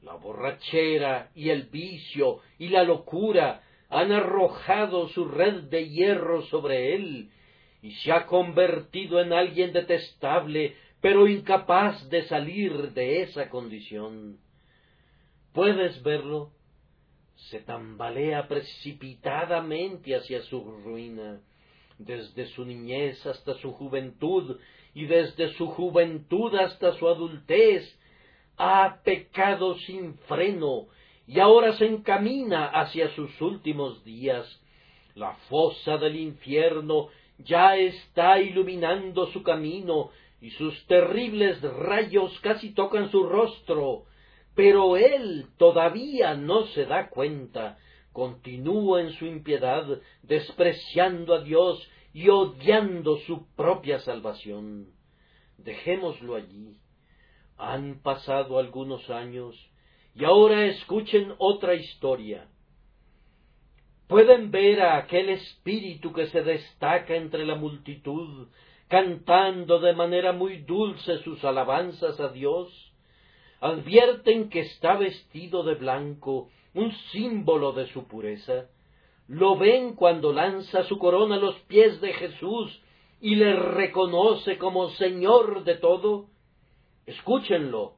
[0.02, 6.94] La borrachera y el vicio y la locura han arrojado su red de hierro sobre
[6.94, 7.30] él
[7.82, 14.38] y se ha convertido en alguien detestable, pero incapaz de salir de esa condición.
[15.52, 16.52] ¿Puedes verlo?
[17.50, 21.40] Se tambalea precipitadamente hacia su ruina
[21.98, 24.58] desde su niñez hasta su juventud
[24.94, 27.98] y desde su juventud hasta su adultez,
[28.56, 30.86] ha pecado sin freno
[31.26, 34.46] y ahora se encamina hacia sus últimos días.
[35.14, 43.10] La fosa del infierno ya está iluminando su camino y sus terribles rayos casi tocan
[43.10, 44.04] su rostro,
[44.54, 47.78] pero él todavía no se da cuenta
[48.12, 49.86] continúa en su impiedad,
[50.22, 54.90] despreciando a Dios y odiando su propia salvación.
[55.58, 56.76] Dejémoslo allí.
[57.56, 59.56] Han pasado algunos años
[60.14, 62.48] y ahora escuchen otra historia.
[64.08, 68.48] pueden ver a aquel espíritu que se destaca entre la multitud,
[68.88, 72.91] cantando de manera muy dulce sus alabanzas a Dios,
[73.62, 78.66] advierten que está vestido de blanco, un símbolo de su pureza,
[79.28, 82.82] lo ven cuando lanza su corona a los pies de Jesús
[83.20, 86.26] y le reconoce como Señor de todo,
[87.06, 87.94] escúchenlo,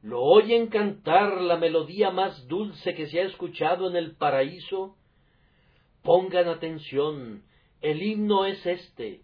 [0.00, 4.96] lo oyen cantar la melodía más dulce que se ha escuchado en el paraíso,
[6.02, 7.42] pongan atención,
[7.82, 9.20] el himno es este,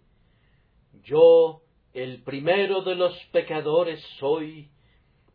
[1.03, 1.63] yo,
[1.93, 4.69] el primero de los pecadores soy,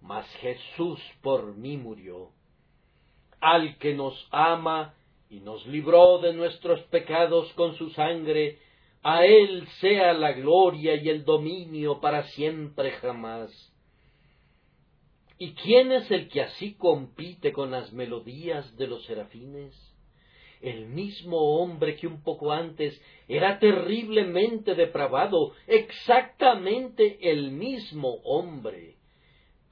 [0.07, 2.31] mas Jesús por mí murió.
[3.41, 4.95] Al que nos ama
[5.29, 8.59] y nos libró de nuestros pecados con su sangre,
[9.03, 13.51] a Él sea la gloria y el dominio para siempre jamás.
[15.39, 19.75] ¿Y quién es el que así compite con las melodías de los serafines?
[20.63, 22.99] El mismo hombre que un poco antes
[23.29, 28.97] era terriblemente depravado, exactamente el mismo hombre,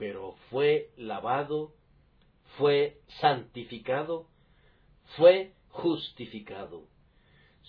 [0.04, 1.72] pero fue lavado,
[2.58, 4.26] fue santificado,
[5.16, 6.82] fue justificado.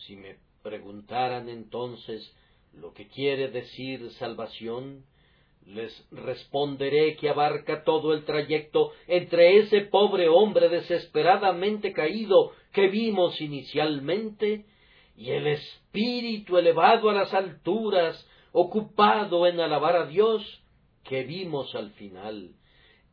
[0.06, 2.30] Si me preguntaran entonces
[2.74, 5.06] lo que quiere decir salvación,
[5.66, 13.40] les responderé que abarca todo el trayecto entre ese pobre hombre desesperadamente caído que vimos
[13.40, 14.66] inicialmente
[15.16, 20.64] y el espíritu elevado a las alturas, ocupado en alabar a Dios,
[21.06, 22.51] que vimos al final.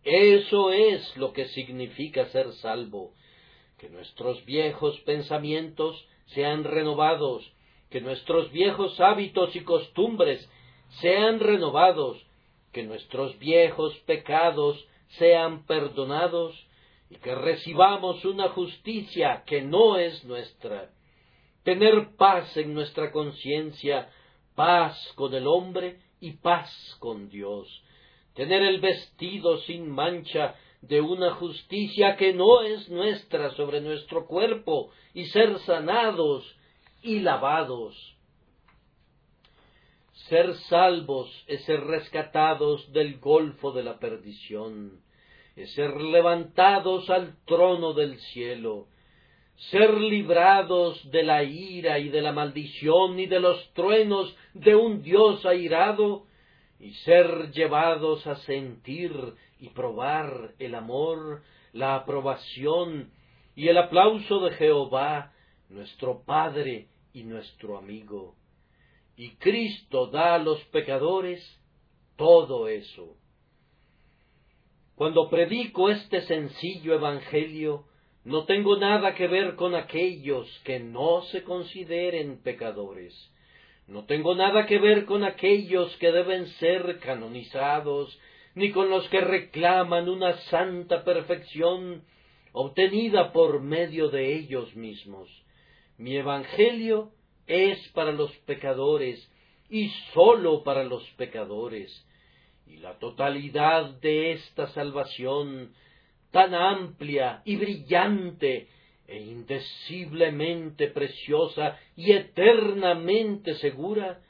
[0.02, 3.12] Eso es lo que significa ser salvo,
[3.78, 7.52] que nuestros viejos pensamientos sean renovados,
[7.90, 10.48] que nuestros viejos hábitos y costumbres
[11.00, 12.18] sean renovados,
[12.72, 14.84] que nuestros viejos pecados
[15.18, 16.66] sean perdonados
[17.10, 20.90] y que recibamos una justicia que no es nuestra,
[21.62, 24.10] tener paz en nuestra conciencia,
[24.54, 27.68] paz con el hombre y paz con Dios,
[28.34, 34.90] tener el vestido sin mancha de una justicia que no es nuestra sobre nuestro cuerpo
[35.14, 36.44] y ser sanados
[37.02, 38.16] y lavados.
[40.28, 45.02] Ser salvos es ser rescatados del golfo de la perdición,
[45.56, 48.86] es ser levantados al trono del cielo,
[49.56, 55.02] ser librados de la ira y de la maldición y de los truenos de un
[55.02, 56.26] Dios airado,
[56.82, 59.12] y ser llevados a sentir
[59.60, 61.42] y probar el amor,
[61.72, 63.12] la aprobación
[63.54, 65.32] y el aplauso de Jehová,
[65.68, 68.34] nuestro Padre y nuestro amigo.
[69.16, 71.40] Y Cristo da a los pecadores
[72.16, 73.16] todo eso.
[74.96, 77.84] Cuando predico este sencillo Evangelio,
[78.24, 83.12] no tengo nada que ver con aquellos que no se consideren pecadores.
[83.88, 88.16] No tengo nada que ver con aquellos que deben ser canonizados
[88.54, 92.04] ni con los que reclaman una santa perfección
[92.52, 95.28] obtenida por medio de ellos mismos.
[95.96, 97.10] Mi Evangelio
[97.46, 99.28] es para los pecadores
[99.68, 102.06] y sólo para los pecadores,
[102.66, 105.72] y la totalidad de esta salvación
[106.32, 108.68] tan amplia y brillante
[109.06, 114.20] e indeciblemente preciosa y eternamente segura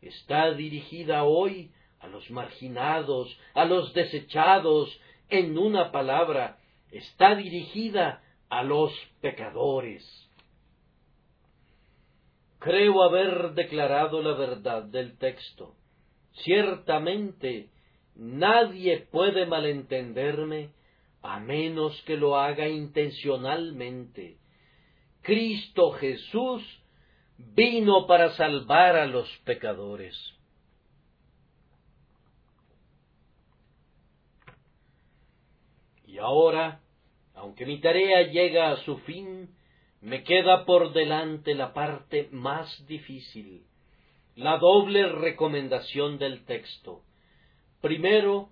[0.00, 4.98] está dirigida hoy a los marginados, a los desechados,
[5.28, 6.58] en una palabra,
[6.90, 10.02] está dirigida a los pecadores.
[12.58, 15.74] Creo haber declarado la verdad del texto.
[16.44, 17.68] Ciertamente,
[18.16, 20.70] nadie puede malentenderme
[21.22, 24.38] a menos que lo haga intencionalmente.
[25.22, 26.62] Cristo Jesús
[27.36, 30.16] vino para salvar a los pecadores.
[36.06, 36.80] Y ahora,
[37.34, 39.54] aunque mi tarea llega a su fin,
[40.00, 43.64] me queda por delante la parte más difícil,
[44.34, 47.02] la doble recomendación del texto.
[47.80, 48.48] Primero,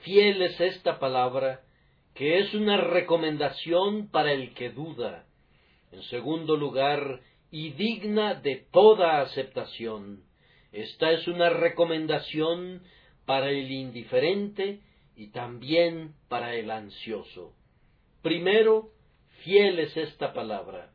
[0.00, 1.60] fiel es esta palabra,
[2.16, 5.26] que es una recomendación para el que duda.
[5.92, 10.24] En segundo lugar, y digna de toda aceptación.
[10.72, 12.82] Esta es una recomendación
[13.24, 14.80] para el indiferente
[15.14, 17.54] y también para el ansioso.
[18.22, 18.90] Primero,
[19.44, 20.90] fiel es esta palabra.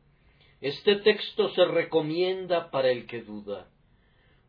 [0.59, 3.69] Este texto se recomienda para el que duda.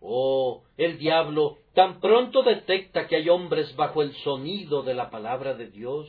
[0.00, 5.54] Oh, el diablo tan pronto detecta que hay hombres bajo el sonido de la palabra
[5.54, 6.08] de Dios,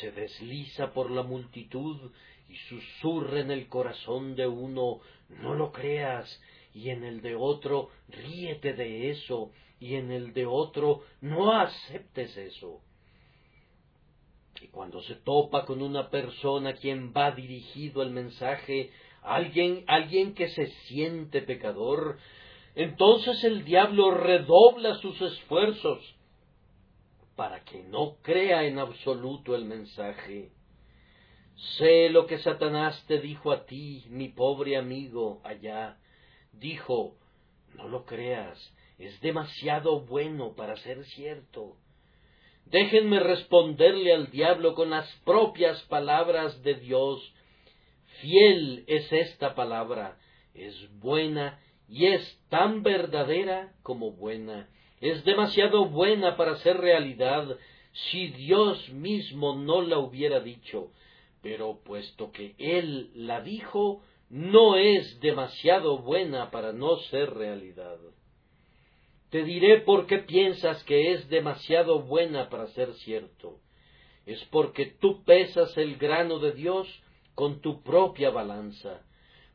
[0.00, 2.10] se desliza por la multitud
[2.48, 6.40] y susurra en el corazón de uno no lo creas
[6.74, 12.36] y en el de otro ríete de eso y en el de otro no aceptes
[12.36, 12.80] eso.
[14.60, 18.90] Y cuando se topa con una persona a quien va dirigido el mensaje,
[19.22, 22.18] alguien, alguien que se siente pecador,
[22.74, 26.14] entonces el diablo redobla sus esfuerzos
[27.42, 30.52] para que no crea en absoluto el mensaje.
[31.76, 35.98] Sé lo que Satanás te dijo a ti, mi pobre amigo, allá.
[36.52, 37.16] Dijo,
[37.74, 38.56] no lo creas,
[38.96, 41.78] es demasiado bueno para ser cierto.
[42.66, 47.34] Déjenme responderle al diablo con las propias palabras de Dios.
[48.20, 50.16] Fiel es esta palabra,
[50.54, 54.68] es buena y es tan verdadera como buena.
[55.02, 57.58] Es demasiado buena para ser realidad
[57.92, 60.92] si Dios mismo no la hubiera dicho.
[61.42, 64.00] Pero puesto que Él la dijo,
[64.30, 67.98] no es demasiado buena para no ser realidad.
[69.30, 73.58] Te diré por qué piensas que es demasiado buena para ser cierto.
[74.24, 76.86] Es porque tú pesas el grano de Dios
[77.34, 79.02] con tu propia balanza.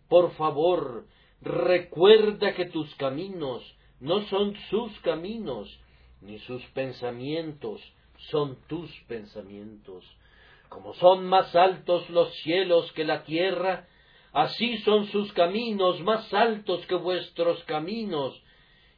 [0.10, 1.08] Por favor,
[1.40, 5.80] recuerda que tus caminos no son sus caminos,
[6.22, 7.82] ni sus pensamientos
[8.30, 10.04] son tus pensamientos.
[10.70, 13.88] Como son más altos los cielos que la tierra,
[14.34, 18.42] así son sus caminos más altos que vuestros caminos,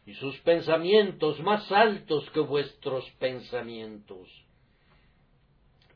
[0.05, 4.27] y sus pensamientos más altos que vuestros pensamientos.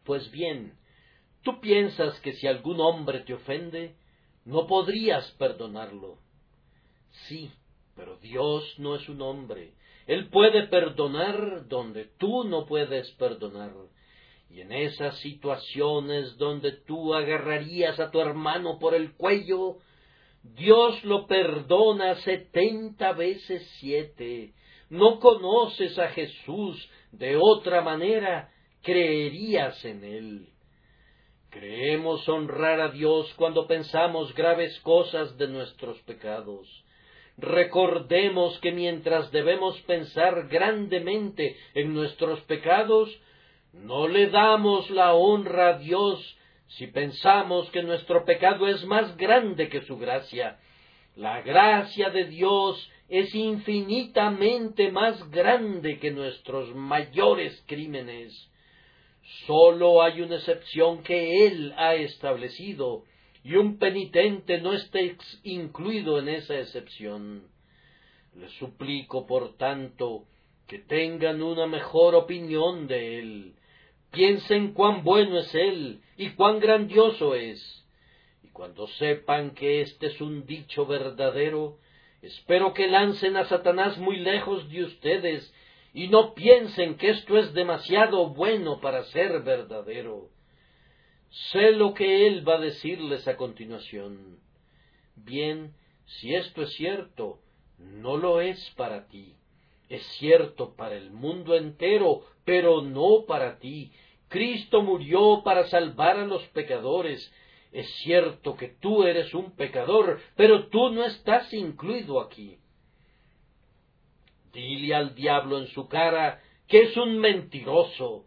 [0.04, 0.78] Pues bien,
[1.42, 3.96] tú piensas que si algún hombre te ofende,
[4.46, 6.20] no podrías perdonarlo.
[7.28, 7.52] Sí,
[7.96, 9.74] pero Dios no es un hombre.
[10.08, 13.72] Él puede perdonar donde tú no puedes perdonar.
[14.50, 19.78] Y en esas situaciones donde tú agarrarías a tu hermano por el cuello,
[20.44, 24.54] Dios lo perdona setenta veces siete.
[24.90, 30.50] No conoces a Jesús de otra manera, creerías en Él.
[31.50, 36.83] Creemos honrar a Dios cuando pensamos graves cosas de nuestros pecados.
[37.38, 43.10] Recordemos que mientras debemos pensar grandemente en nuestros pecados,
[43.74, 49.70] no le damos la honra a Dios si pensamos que nuestro pecado es más grande
[49.70, 50.60] que su gracia.
[51.16, 58.50] La gracia de Dios es infinitamente más grande que nuestros mayores crímenes.
[59.46, 63.04] Sólo hay una excepción que Él ha establecido,
[63.44, 65.00] y un penitente no está
[65.44, 67.44] incluido en esa excepción.
[68.36, 70.26] Les suplico, por tanto,
[70.68, 73.56] que tengan una mejor opinión de Él,
[74.12, 77.86] piensen cuán bueno es Él y cuán grandioso es.
[78.44, 81.80] Y cuando sepan que este es un dicho verdadero,
[82.22, 85.54] espero que lancen a Satanás muy lejos de ustedes
[85.94, 90.30] y no piensen que esto es demasiado bueno para ser verdadero.
[91.52, 94.38] Sé lo que él va a decirles a continuación.
[95.16, 95.74] Bien,
[96.06, 97.40] si esto es cierto,
[97.80, 99.36] no lo es para ti.
[99.90, 103.92] Es cierto para el mundo entero, pero no para ti.
[104.28, 107.34] Cristo murió para salvar a los pecadores.
[107.72, 112.60] Es cierto que tú eres un pecador, pero tú no estás incluido aquí.
[114.54, 118.26] Dile al diablo en su cara que es un mentiroso.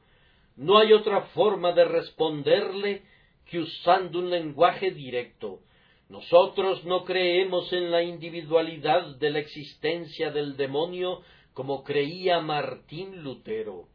[0.57, 3.03] No hay otra forma de responderle
[3.45, 5.61] que usando un lenguaje directo.
[6.09, 13.89] Nosotros no creemos en la individualidad de la existencia del demonio como creía Martín Lutero.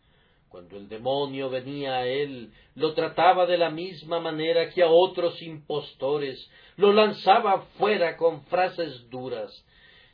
[0.50, 5.42] Cuando el demonio venía a él, lo trataba de la misma manera que a otros
[5.42, 9.66] impostores, lo lanzaba fuera con frases duras.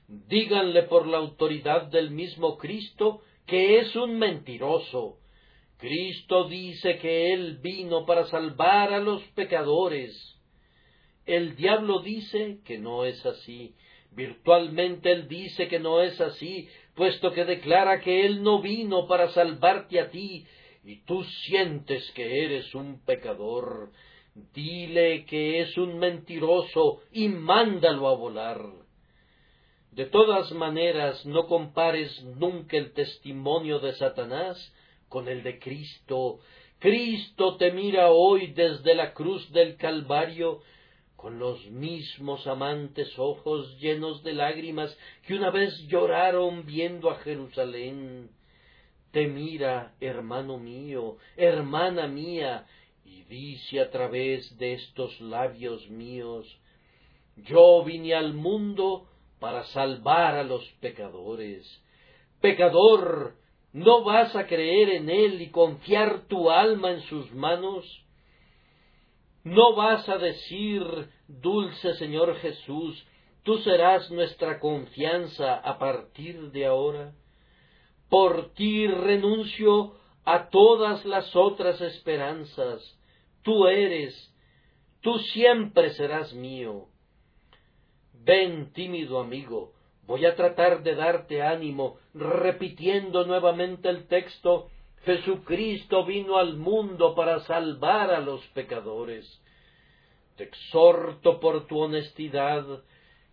[0.07, 5.17] Díganle por la autoridad del mismo Cristo que es un mentiroso.
[5.77, 10.35] Cristo dice que Él vino para salvar a los pecadores.
[11.25, 13.75] El diablo dice que no es así.
[14.11, 19.29] Virtualmente Él dice que no es así, puesto que declara que Él no vino para
[19.29, 20.45] salvarte a ti,
[20.83, 23.91] y tú sientes que eres un pecador.
[24.53, 28.61] Dile que es un mentiroso y mándalo a volar.
[29.91, 34.73] De todas maneras, no compares nunca el testimonio de Satanás
[35.09, 36.39] con el de Cristo.
[36.79, 40.61] Cristo te mira hoy desde la cruz del Calvario
[41.15, 44.95] con los mismos amantes ojos llenos de lágrimas
[45.25, 48.29] que una vez lloraron viendo a Jerusalén.
[49.11, 52.67] Te mira, hermano mío, hermana mía,
[53.03, 56.45] y dice a través de estos labios míos,
[57.37, 59.07] yo vine al mundo
[59.39, 61.65] para salvar a los pecadores.
[62.41, 63.35] Pecador,
[63.77, 67.85] ¿no vas a creer en Él y confiar tu alma en sus manos?
[69.43, 70.83] ¿No vas a decir,
[71.27, 73.05] dulce Señor Jesús,
[73.43, 77.13] tú serás nuestra confianza a partir de ahora?
[78.09, 79.93] Por ti renuncio
[80.25, 82.81] a todas las otras esperanzas.
[83.43, 84.15] Tú eres,
[85.01, 86.87] tú siempre serás mío.
[88.13, 89.73] Ven, tímido amigo,
[90.07, 94.69] voy a tratar de darte ánimo, repitiendo nuevamente el texto
[95.07, 99.25] Jesucristo vino al mundo para salvar a los pecadores.
[100.35, 102.65] Te exhorto por tu honestidad,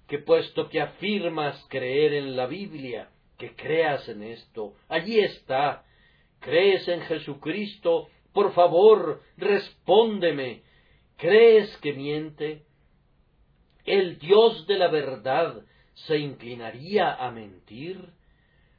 [0.07, 3.09] que puesto que afirmas creer en la Biblia,
[3.39, 4.75] que creas en esto.
[4.89, 5.85] Allí está.
[6.41, 8.09] ¿Crees en Jesucristo?
[8.33, 10.62] Por favor, respóndeme.
[11.16, 12.62] ¿Crees que miente?
[13.85, 15.62] ¿El Dios de la verdad
[15.95, 18.12] se inclinaría a mentir?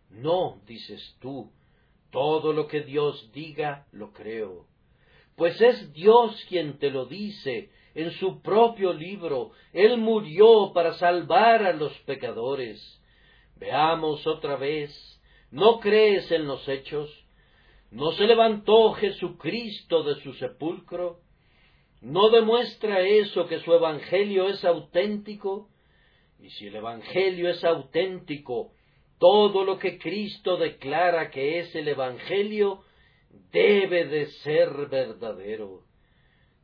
[0.09, 1.51] No, dices tú,
[2.11, 4.68] todo lo que Dios diga lo creo.
[5.36, 9.51] Pues es Dios quien te lo dice en su propio libro.
[9.74, 13.01] Él murió para salvar a los pecadores.
[13.57, 14.93] Veamos otra vez.
[15.51, 17.09] ¿No crees en los hechos?
[17.91, 21.20] ¿No se levantó Jesucristo de su sepulcro?
[22.01, 25.70] ¿No demuestra eso que su Evangelio es auténtico?
[26.46, 28.72] Y si el Evangelio es auténtico,
[29.18, 32.84] todo lo que Cristo declara que es el Evangelio
[33.52, 35.86] debe de ser verdadero.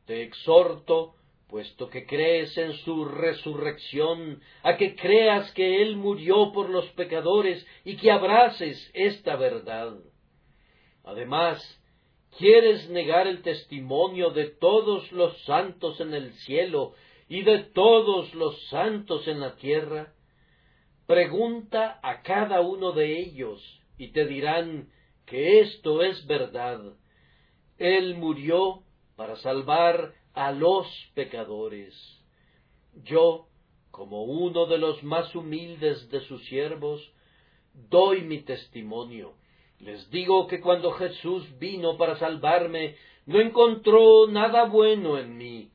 [0.06, 1.16] Te exhorto,
[1.50, 7.66] puesto que crees en su resurrección, a que creas que Él murió por los pecadores
[7.84, 9.98] y que abraces esta verdad.
[11.04, 11.82] Además,
[12.38, 16.94] ¿Quieres negar el testimonio de todos los santos en el cielo
[17.32, 20.14] y de todos los santos en la tierra?
[21.08, 23.62] Pregunta a cada uno de ellos
[23.98, 24.90] y te dirán
[25.26, 26.82] que esto es verdad.
[27.78, 28.84] Él murió
[29.16, 31.96] para salvar a los pecadores.
[33.04, 33.48] Yo,
[33.92, 37.02] como uno de los más humildes de sus siervos,
[37.74, 39.36] doy mi testimonio
[39.84, 45.71] les digo que cuando Jesús vino para salvarme, no encontró nada bueno en mí.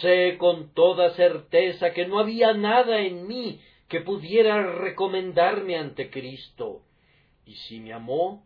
[0.00, 6.82] Sé con toda certeza que no había nada en mí que pudiera recomendarme ante Cristo.
[7.44, 8.44] Y si me amó,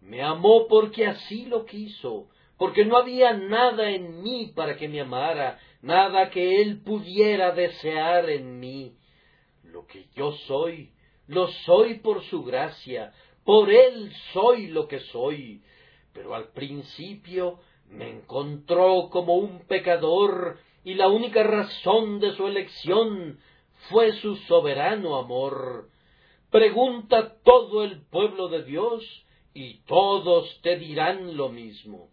[0.00, 5.02] me amó porque así lo quiso, porque no había nada en mí para que me
[5.02, 8.96] amara, nada que Él pudiera desear en mí.
[9.64, 10.92] Lo que yo soy,
[11.26, 13.12] lo soy por su gracia,
[13.44, 15.62] por Él soy lo que soy.
[16.14, 17.60] Pero al principio
[17.92, 23.38] me encontró como un pecador y la única razón de su elección
[23.90, 25.88] fue su soberano amor.
[26.50, 29.24] Pregunta todo el pueblo de Dios
[29.54, 32.10] y todos te dirán lo mismo.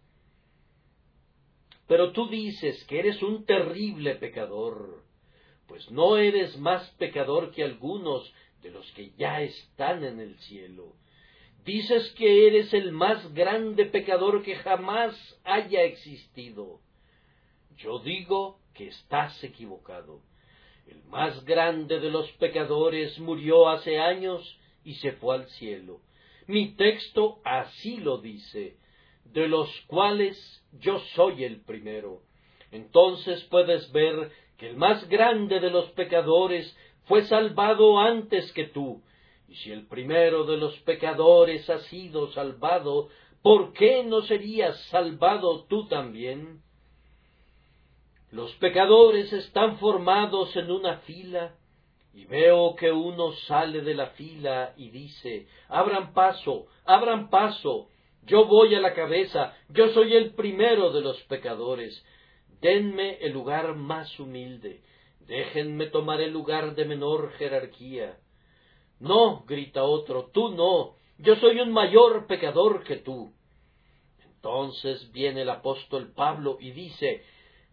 [1.88, 5.04] Pero tú dices que eres un terrible pecador,
[5.68, 10.94] pues no eres más pecador que algunos de los que ya están en el cielo.
[11.70, 15.14] Dices que eres el más grande pecador que jamás
[15.44, 16.80] haya existido.
[17.78, 20.22] Yo digo que estás equivocado.
[20.88, 26.02] El más grande de los pecadores murió hace años y se fue al cielo.
[26.48, 28.78] Mi texto así lo dice,
[29.26, 32.24] de los cuales yo soy el primero.
[32.72, 39.04] Entonces puedes ver que el más grande de los pecadores fue salvado antes que tú,
[39.50, 43.10] y si el primero de los pecadores ha sido salvado,
[43.42, 46.62] ¿por qué no serías salvado tú también?
[48.32, 51.56] Los pecadores están formados en una fila,
[52.14, 57.88] y veo que uno sale de la fila y dice Abran paso, abran paso,
[58.28, 62.06] yo voy a la cabeza, yo soy el primero de los pecadores,
[62.62, 64.82] denme el lugar más humilde,
[65.22, 68.20] déjenme tomar el lugar de menor jerarquía.
[69.00, 73.34] No, grita otro, tú no, yo soy un mayor pecador que tú.
[74.24, 77.24] Entonces viene el apóstol Pablo y dice,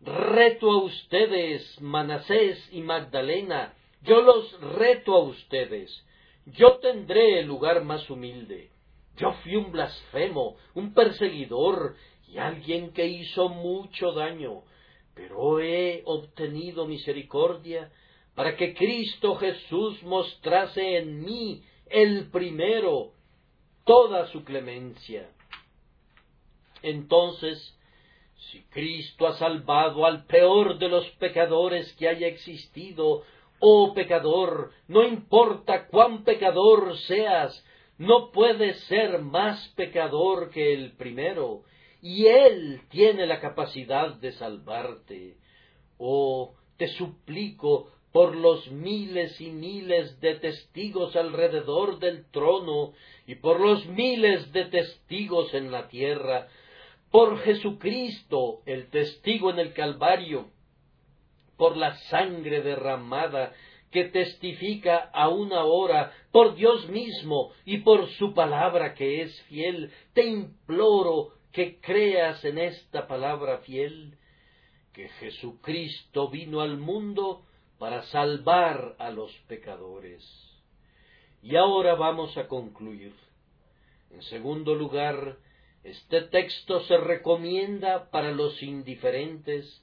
[0.00, 6.04] reto a ustedes, Manasés y Magdalena, yo los reto a ustedes,
[6.46, 8.70] yo tendré el lugar más humilde.
[9.16, 11.96] Yo fui un blasfemo, un perseguidor
[12.28, 14.62] y alguien que hizo mucho daño,
[15.14, 17.90] pero he obtenido misericordia
[18.36, 23.12] para que Cristo Jesús mostrase en mí el primero
[23.84, 25.30] toda su clemencia.
[26.82, 27.72] Entonces
[28.52, 33.22] Si Cristo ha salvado al peor de los pecadores que haya existido,
[33.58, 37.64] oh pecador, no importa cuán pecador seas,
[37.98, 41.62] no puedes ser más pecador que el primero,
[42.02, 45.38] y Él tiene la capacidad de salvarte.
[45.98, 52.94] Oh, te suplico por los miles y miles de testigos alrededor del trono
[53.26, 56.48] y por los miles de testigos en la tierra,
[57.10, 60.48] por Jesucristo, el testigo en el Calvario,
[61.58, 63.52] por la sangre derramada
[63.90, 69.92] que testifica a una hora, por Dios mismo y por su palabra que es fiel,
[70.14, 74.16] te imploro que creas en esta palabra fiel,
[74.94, 77.42] que Jesucristo vino al mundo
[77.78, 80.22] para salvar a los pecadores.
[81.42, 83.14] Y ahora vamos a concluir.
[84.10, 85.36] En segundo lugar,
[85.84, 89.82] este texto se recomienda para los indiferentes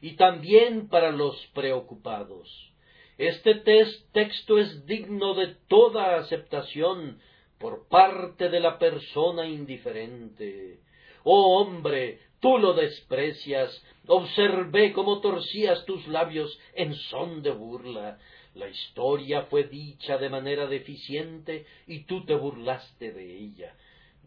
[0.00, 2.72] y también para los preocupados.
[3.18, 7.20] Este texto es digno de toda aceptación
[7.58, 10.80] por parte de la persona indiferente.
[11.24, 13.82] Oh hombre, tú lo desprecias.
[14.06, 18.18] Observé cómo torcías tus labios en son de burla.
[18.54, 23.74] La historia fue dicha de manera deficiente y tú te burlaste de ella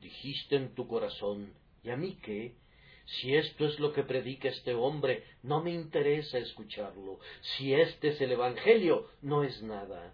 [0.03, 2.55] dijiste en tu corazón, ¿y a mí qué?
[3.05, 7.20] Si esto es lo que predica este hombre, no me interesa escucharlo.
[7.41, 10.14] Si este es el Evangelio, no es nada.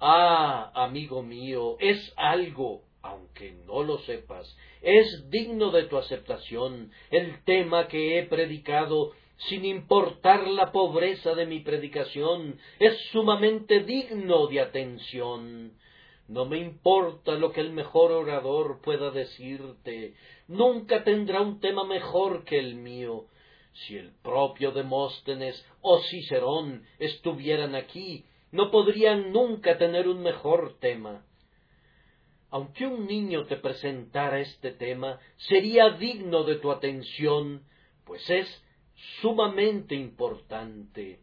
[0.00, 7.42] Ah, amigo mío, es algo, aunque no lo sepas, es digno de tu aceptación el
[7.44, 9.12] tema que he predicado
[9.48, 15.72] sin importar la pobreza de mi predicación, es sumamente digno de atención.
[16.28, 20.14] No me importa lo que el mejor orador pueda decirte,
[20.46, 23.26] nunca tendrá un tema mejor que el mío.
[23.72, 31.24] Si el propio Demóstenes o Cicerón estuvieran aquí, no podrían nunca tener un mejor tema.
[32.52, 37.62] Aunque un niño te presentara este tema, sería digno de tu atención,
[38.04, 38.46] pues es
[39.22, 41.20] sumamente importante.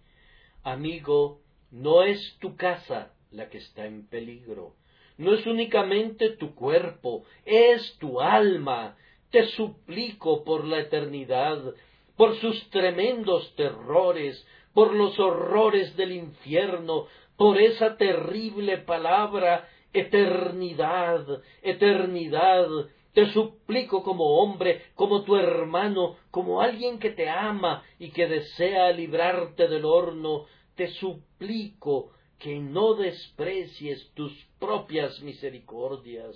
[0.64, 4.74] Amigo, no es tu casa la que está en peligro,
[5.20, 8.98] no es únicamente tu cuerpo, es tu alma.
[9.30, 11.76] Te suplico por la eternidad,
[12.18, 17.06] por sus tremendos terrores, por los horrores del infierno,
[17.38, 22.68] por esa terrible palabra eternidad, eternidad.
[23.14, 28.92] Te suplico como hombre, como tu hermano, como alguien que te ama y que desea
[28.92, 36.36] librarte del horno, te suplico que no desprecies tus propias misericordias,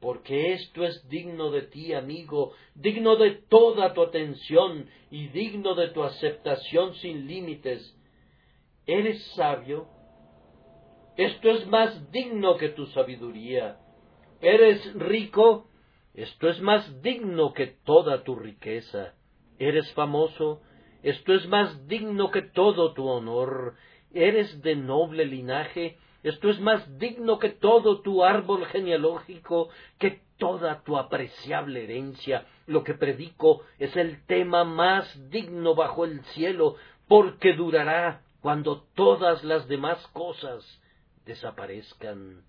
[0.00, 5.88] porque esto es digno de ti, amigo, digno de toda tu atención y digno de
[5.88, 7.96] tu aceptación sin límites.
[8.86, 9.95] ¿Eres sabio?
[11.16, 13.78] Esto es más digno que tu sabiduría.
[14.40, 15.68] ¿Eres rico?
[16.14, 19.14] Esto es más digno que toda tu riqueza.
[19.58, 20.60] ¿Eres famoso?
[21.02, 23.74] Esto es más digno que todo tu honor
[24.16, 30.82] eres de noble linaje, esto es más digno que todo tu árbol genealógico, que toda
[30.82, 32.46] tu apreciable herencia.
[32.66, 39.44] Lo que predico es el tema más digno bajo el cielo, porque durará cuando todas
[39.44, 40.64] las demás cosas
[41.26, 42.44] desaparezcan.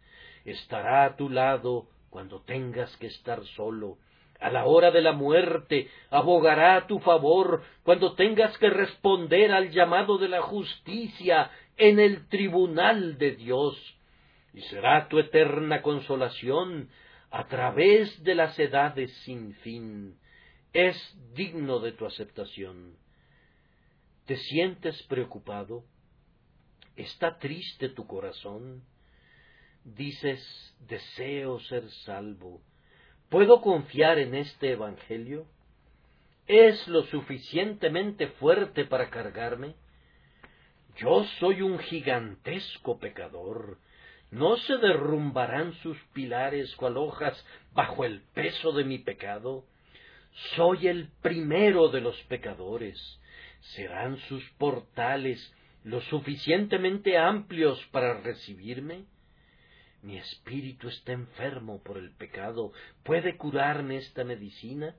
[0.45, 3.97] Estará a tu lado cuando tengas que estar solo,
[4.39, 9.71] a la hora de la muerte abogará a tu favor cuando tengas que responder al
[9.71, 13.75] llamado de la justicia en el tribunal de Dios,
[14.53, 16.89] y será tu eterna consolación
[17.31, 20.17] a través de las edades sin fin.
[20.73, 20.95] Es
[21.33, 22.95] digno de tu aceptación.
[24.25, 25.83] ¿Te sientes preocupado?
[26.97, 28.83] ¿Está triste tu corazón?
[29.85, 32.61] Dices, deseo ser salvo
[33.29, 35.47] ¿Puedo confiar en este Evangelio?
[36.47, 39.75] ¿Es lo suficientemente fuerte para cargarme?
[40.95, 43.79] Yo soy un gigantesco pecador.
[44.31, 49.65] ¿No se derrumbarán sus pilares cual hojas bajo el peso de mi pecado?
[50.55, 52.97] Soy el primero de los pecadores.
[53.75, 55.53] ¿Serán sus portales
[55.87, 59.05] lo suficientemente amplios para recibirme?
[60.01, 62.73] Mi espíritu está enfermo por el pecado.
[63.03, 64.95] ¿Puede curarme esta medicina?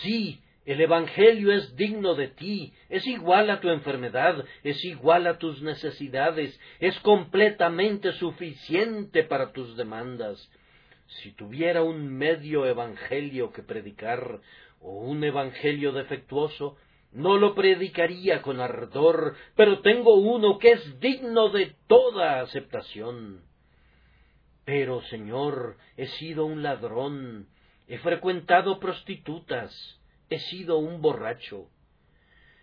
[0.00, 5.36] Sí, el Evangelio es digno de ti, es igual a tu enfermedad, es igual a
[5.36, 10.50] tus necesidades, es completamente suficiente para tus demandas.
[11.06, 14.40] Si tuviera un medio Evangelio que predicar,
[14.80, 16.76] o un evangelio defectuoso,
[17.14, 23.42] no lo predicaría con ardor, pero tengo uno que es digno de toda aceptación.
[24.64, 27.48] Pero, Señor, he sido un ladrón,
[27.86, 29.72] he frecuentado prostitutas,
[30.28, 31.68] he sido un borracho.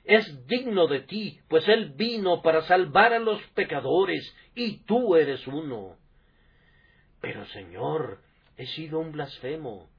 [0.04, 5.46] Es digno de ti, pues Él vino para salvar a los pecadores, y tú eres
[5.48, 5.96] uno.
[7.22, 8.20] Pero, Señor,
[8.58, 9.90] he sido un blasfemo.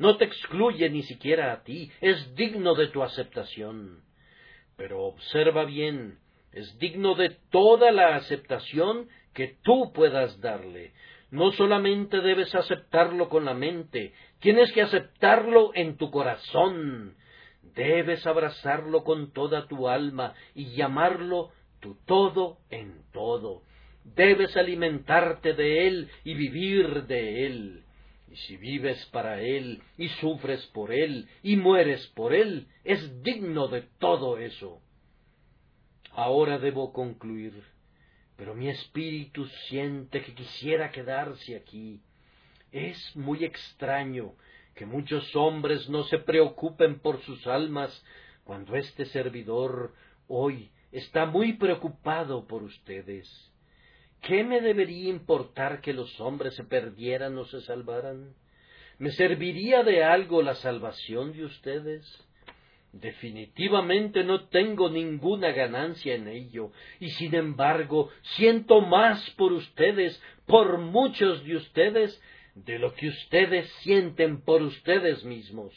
[0.00, 4.00] No te excluye ni siquiera a ti, es digno de tu aceptación.
[4.78, 6.18] Pero observa bien,
[6.52, 10.94] es digno de toda la aceptación que tú puedas darle.
[11.30, 17.14] No solamente debes aceptarlo con la mente, tienes que aceptarlo en tu corazón.
[17.74, 23.64] Debes abrazarlo con toda tu alma y llamarlo tu todo en todo.
[24.02, 27.84] Debes alimentarte de él y vivir de él.
[28.30, 33.66] Y si vives para Él, y sufres por Él, y mueres por Él, es digno
[33.66, 34.80] de todo eso.
[36.12, 37.52] Ahora debo concluir,
[38.36, 42.00] pero mi espíritu siente que quisiera quedarse aquí.
[42.70, 44.34] Es muy extraño
[44.74, 48.04] que muchos hombres no se preocupen por sus almas
[48.44, 49.92] cuando este servidor
[50.28, 53.49] hoy está muy preocupado por ustedes.
[54.22, 58.34] ¿Qué me debería importar que los hombres se perdieran o se salvaran?
[58.98, 62.04] ¿Me serviría de algo la salvación de ustedes?
[62.92, 70.78] Definitivamente no tengo ninguna ganancia en ello, y sin embargo siento más por ustedes, por
[70.78, 72.20] muchos de ustedes,
[72.54, 75.72] de lo que ustedes sienten por ustedes mismos.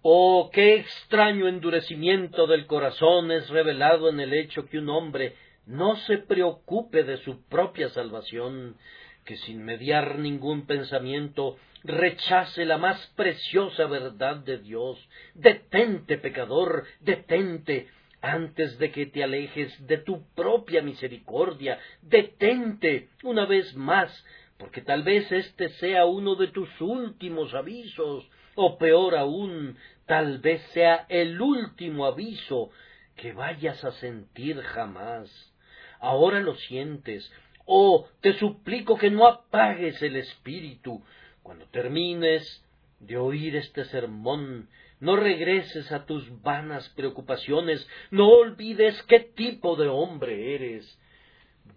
[0.00, 5.34] Oh, qué extraño endurecimiento del corazón es revelado en el hecho que un hombre
[5.66, 8.76] no se preocupe de su propia salvación,
[9.24, 14.96] que sin mediar ningún pensamiento rechace la más preciosa verdad de Dios.
[15.34, 17.88] Detente, pecador, detente,
[18.22, 21.78] antes de que te alejes de tu propia misericordia.
[22.02, 24.24] Detente una vez más,
[24.58, 30.62] porque tal vez este sea uno de tus últimos avisos, o peor aún, tal vez
[30.72, 32.70] sea el último aviso
[33.16, 35.52] que vayas a sentir jamás
[36.00, 37.30] ahora lo sientes.
[37.64, 41.02] Oh, te suplico que no apagues el espíritu.
[41.42, 42.64] Cuando termines
[43.00, 44.68] de oír este sermón,
[45.00, 50.98] no regreses a tus vanas preocupaciones, no olvides qué tipo de hombre eres.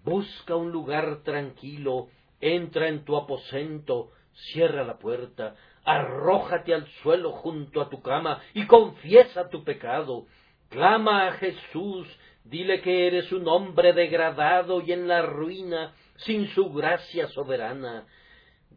[0.03, 2.07] Busca un lugar tranquilo,
[2.39, 8.65] entra en tu aposento, cierra la puerta, arrójate al suelo junto a tu cama y
[8.67, 10.27] confiesa tu pecado.
[10.69, 12.07] Clama a Jesús
[12.49, 18.07] Dile que eres un hombre degradado y en la ruina, sin su gracia soberana.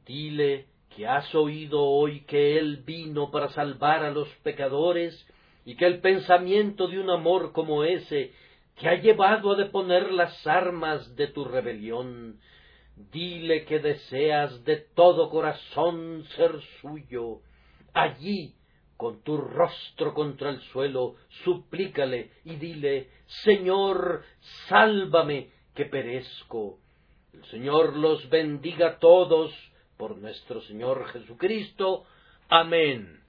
[0.05, 5.27] Dile que has oído hoy que Él vino para salvar a los pecadores
[5.65, 8.33] y que el pensamiento de un amor como ese
[8.79, 12.41] te ha llevado a deponer las armas de tu rebelión.
[13.11, 17.41] Dile que deseas de todo corazón ser suyo.
[17.95, 18.55] Allí
[19.03, 23.09] con tu rostro contra el suelo, suplícale y dile,
[23.43, 24.23] Señor,
[24.69, 26.79] sálvame, que perezco.
[27.33, 29.53] El Señor los bendiga a todos
[29.97, 32.05] por nuestro Señor Jesucristo.
[32.49, 33.22] Amén.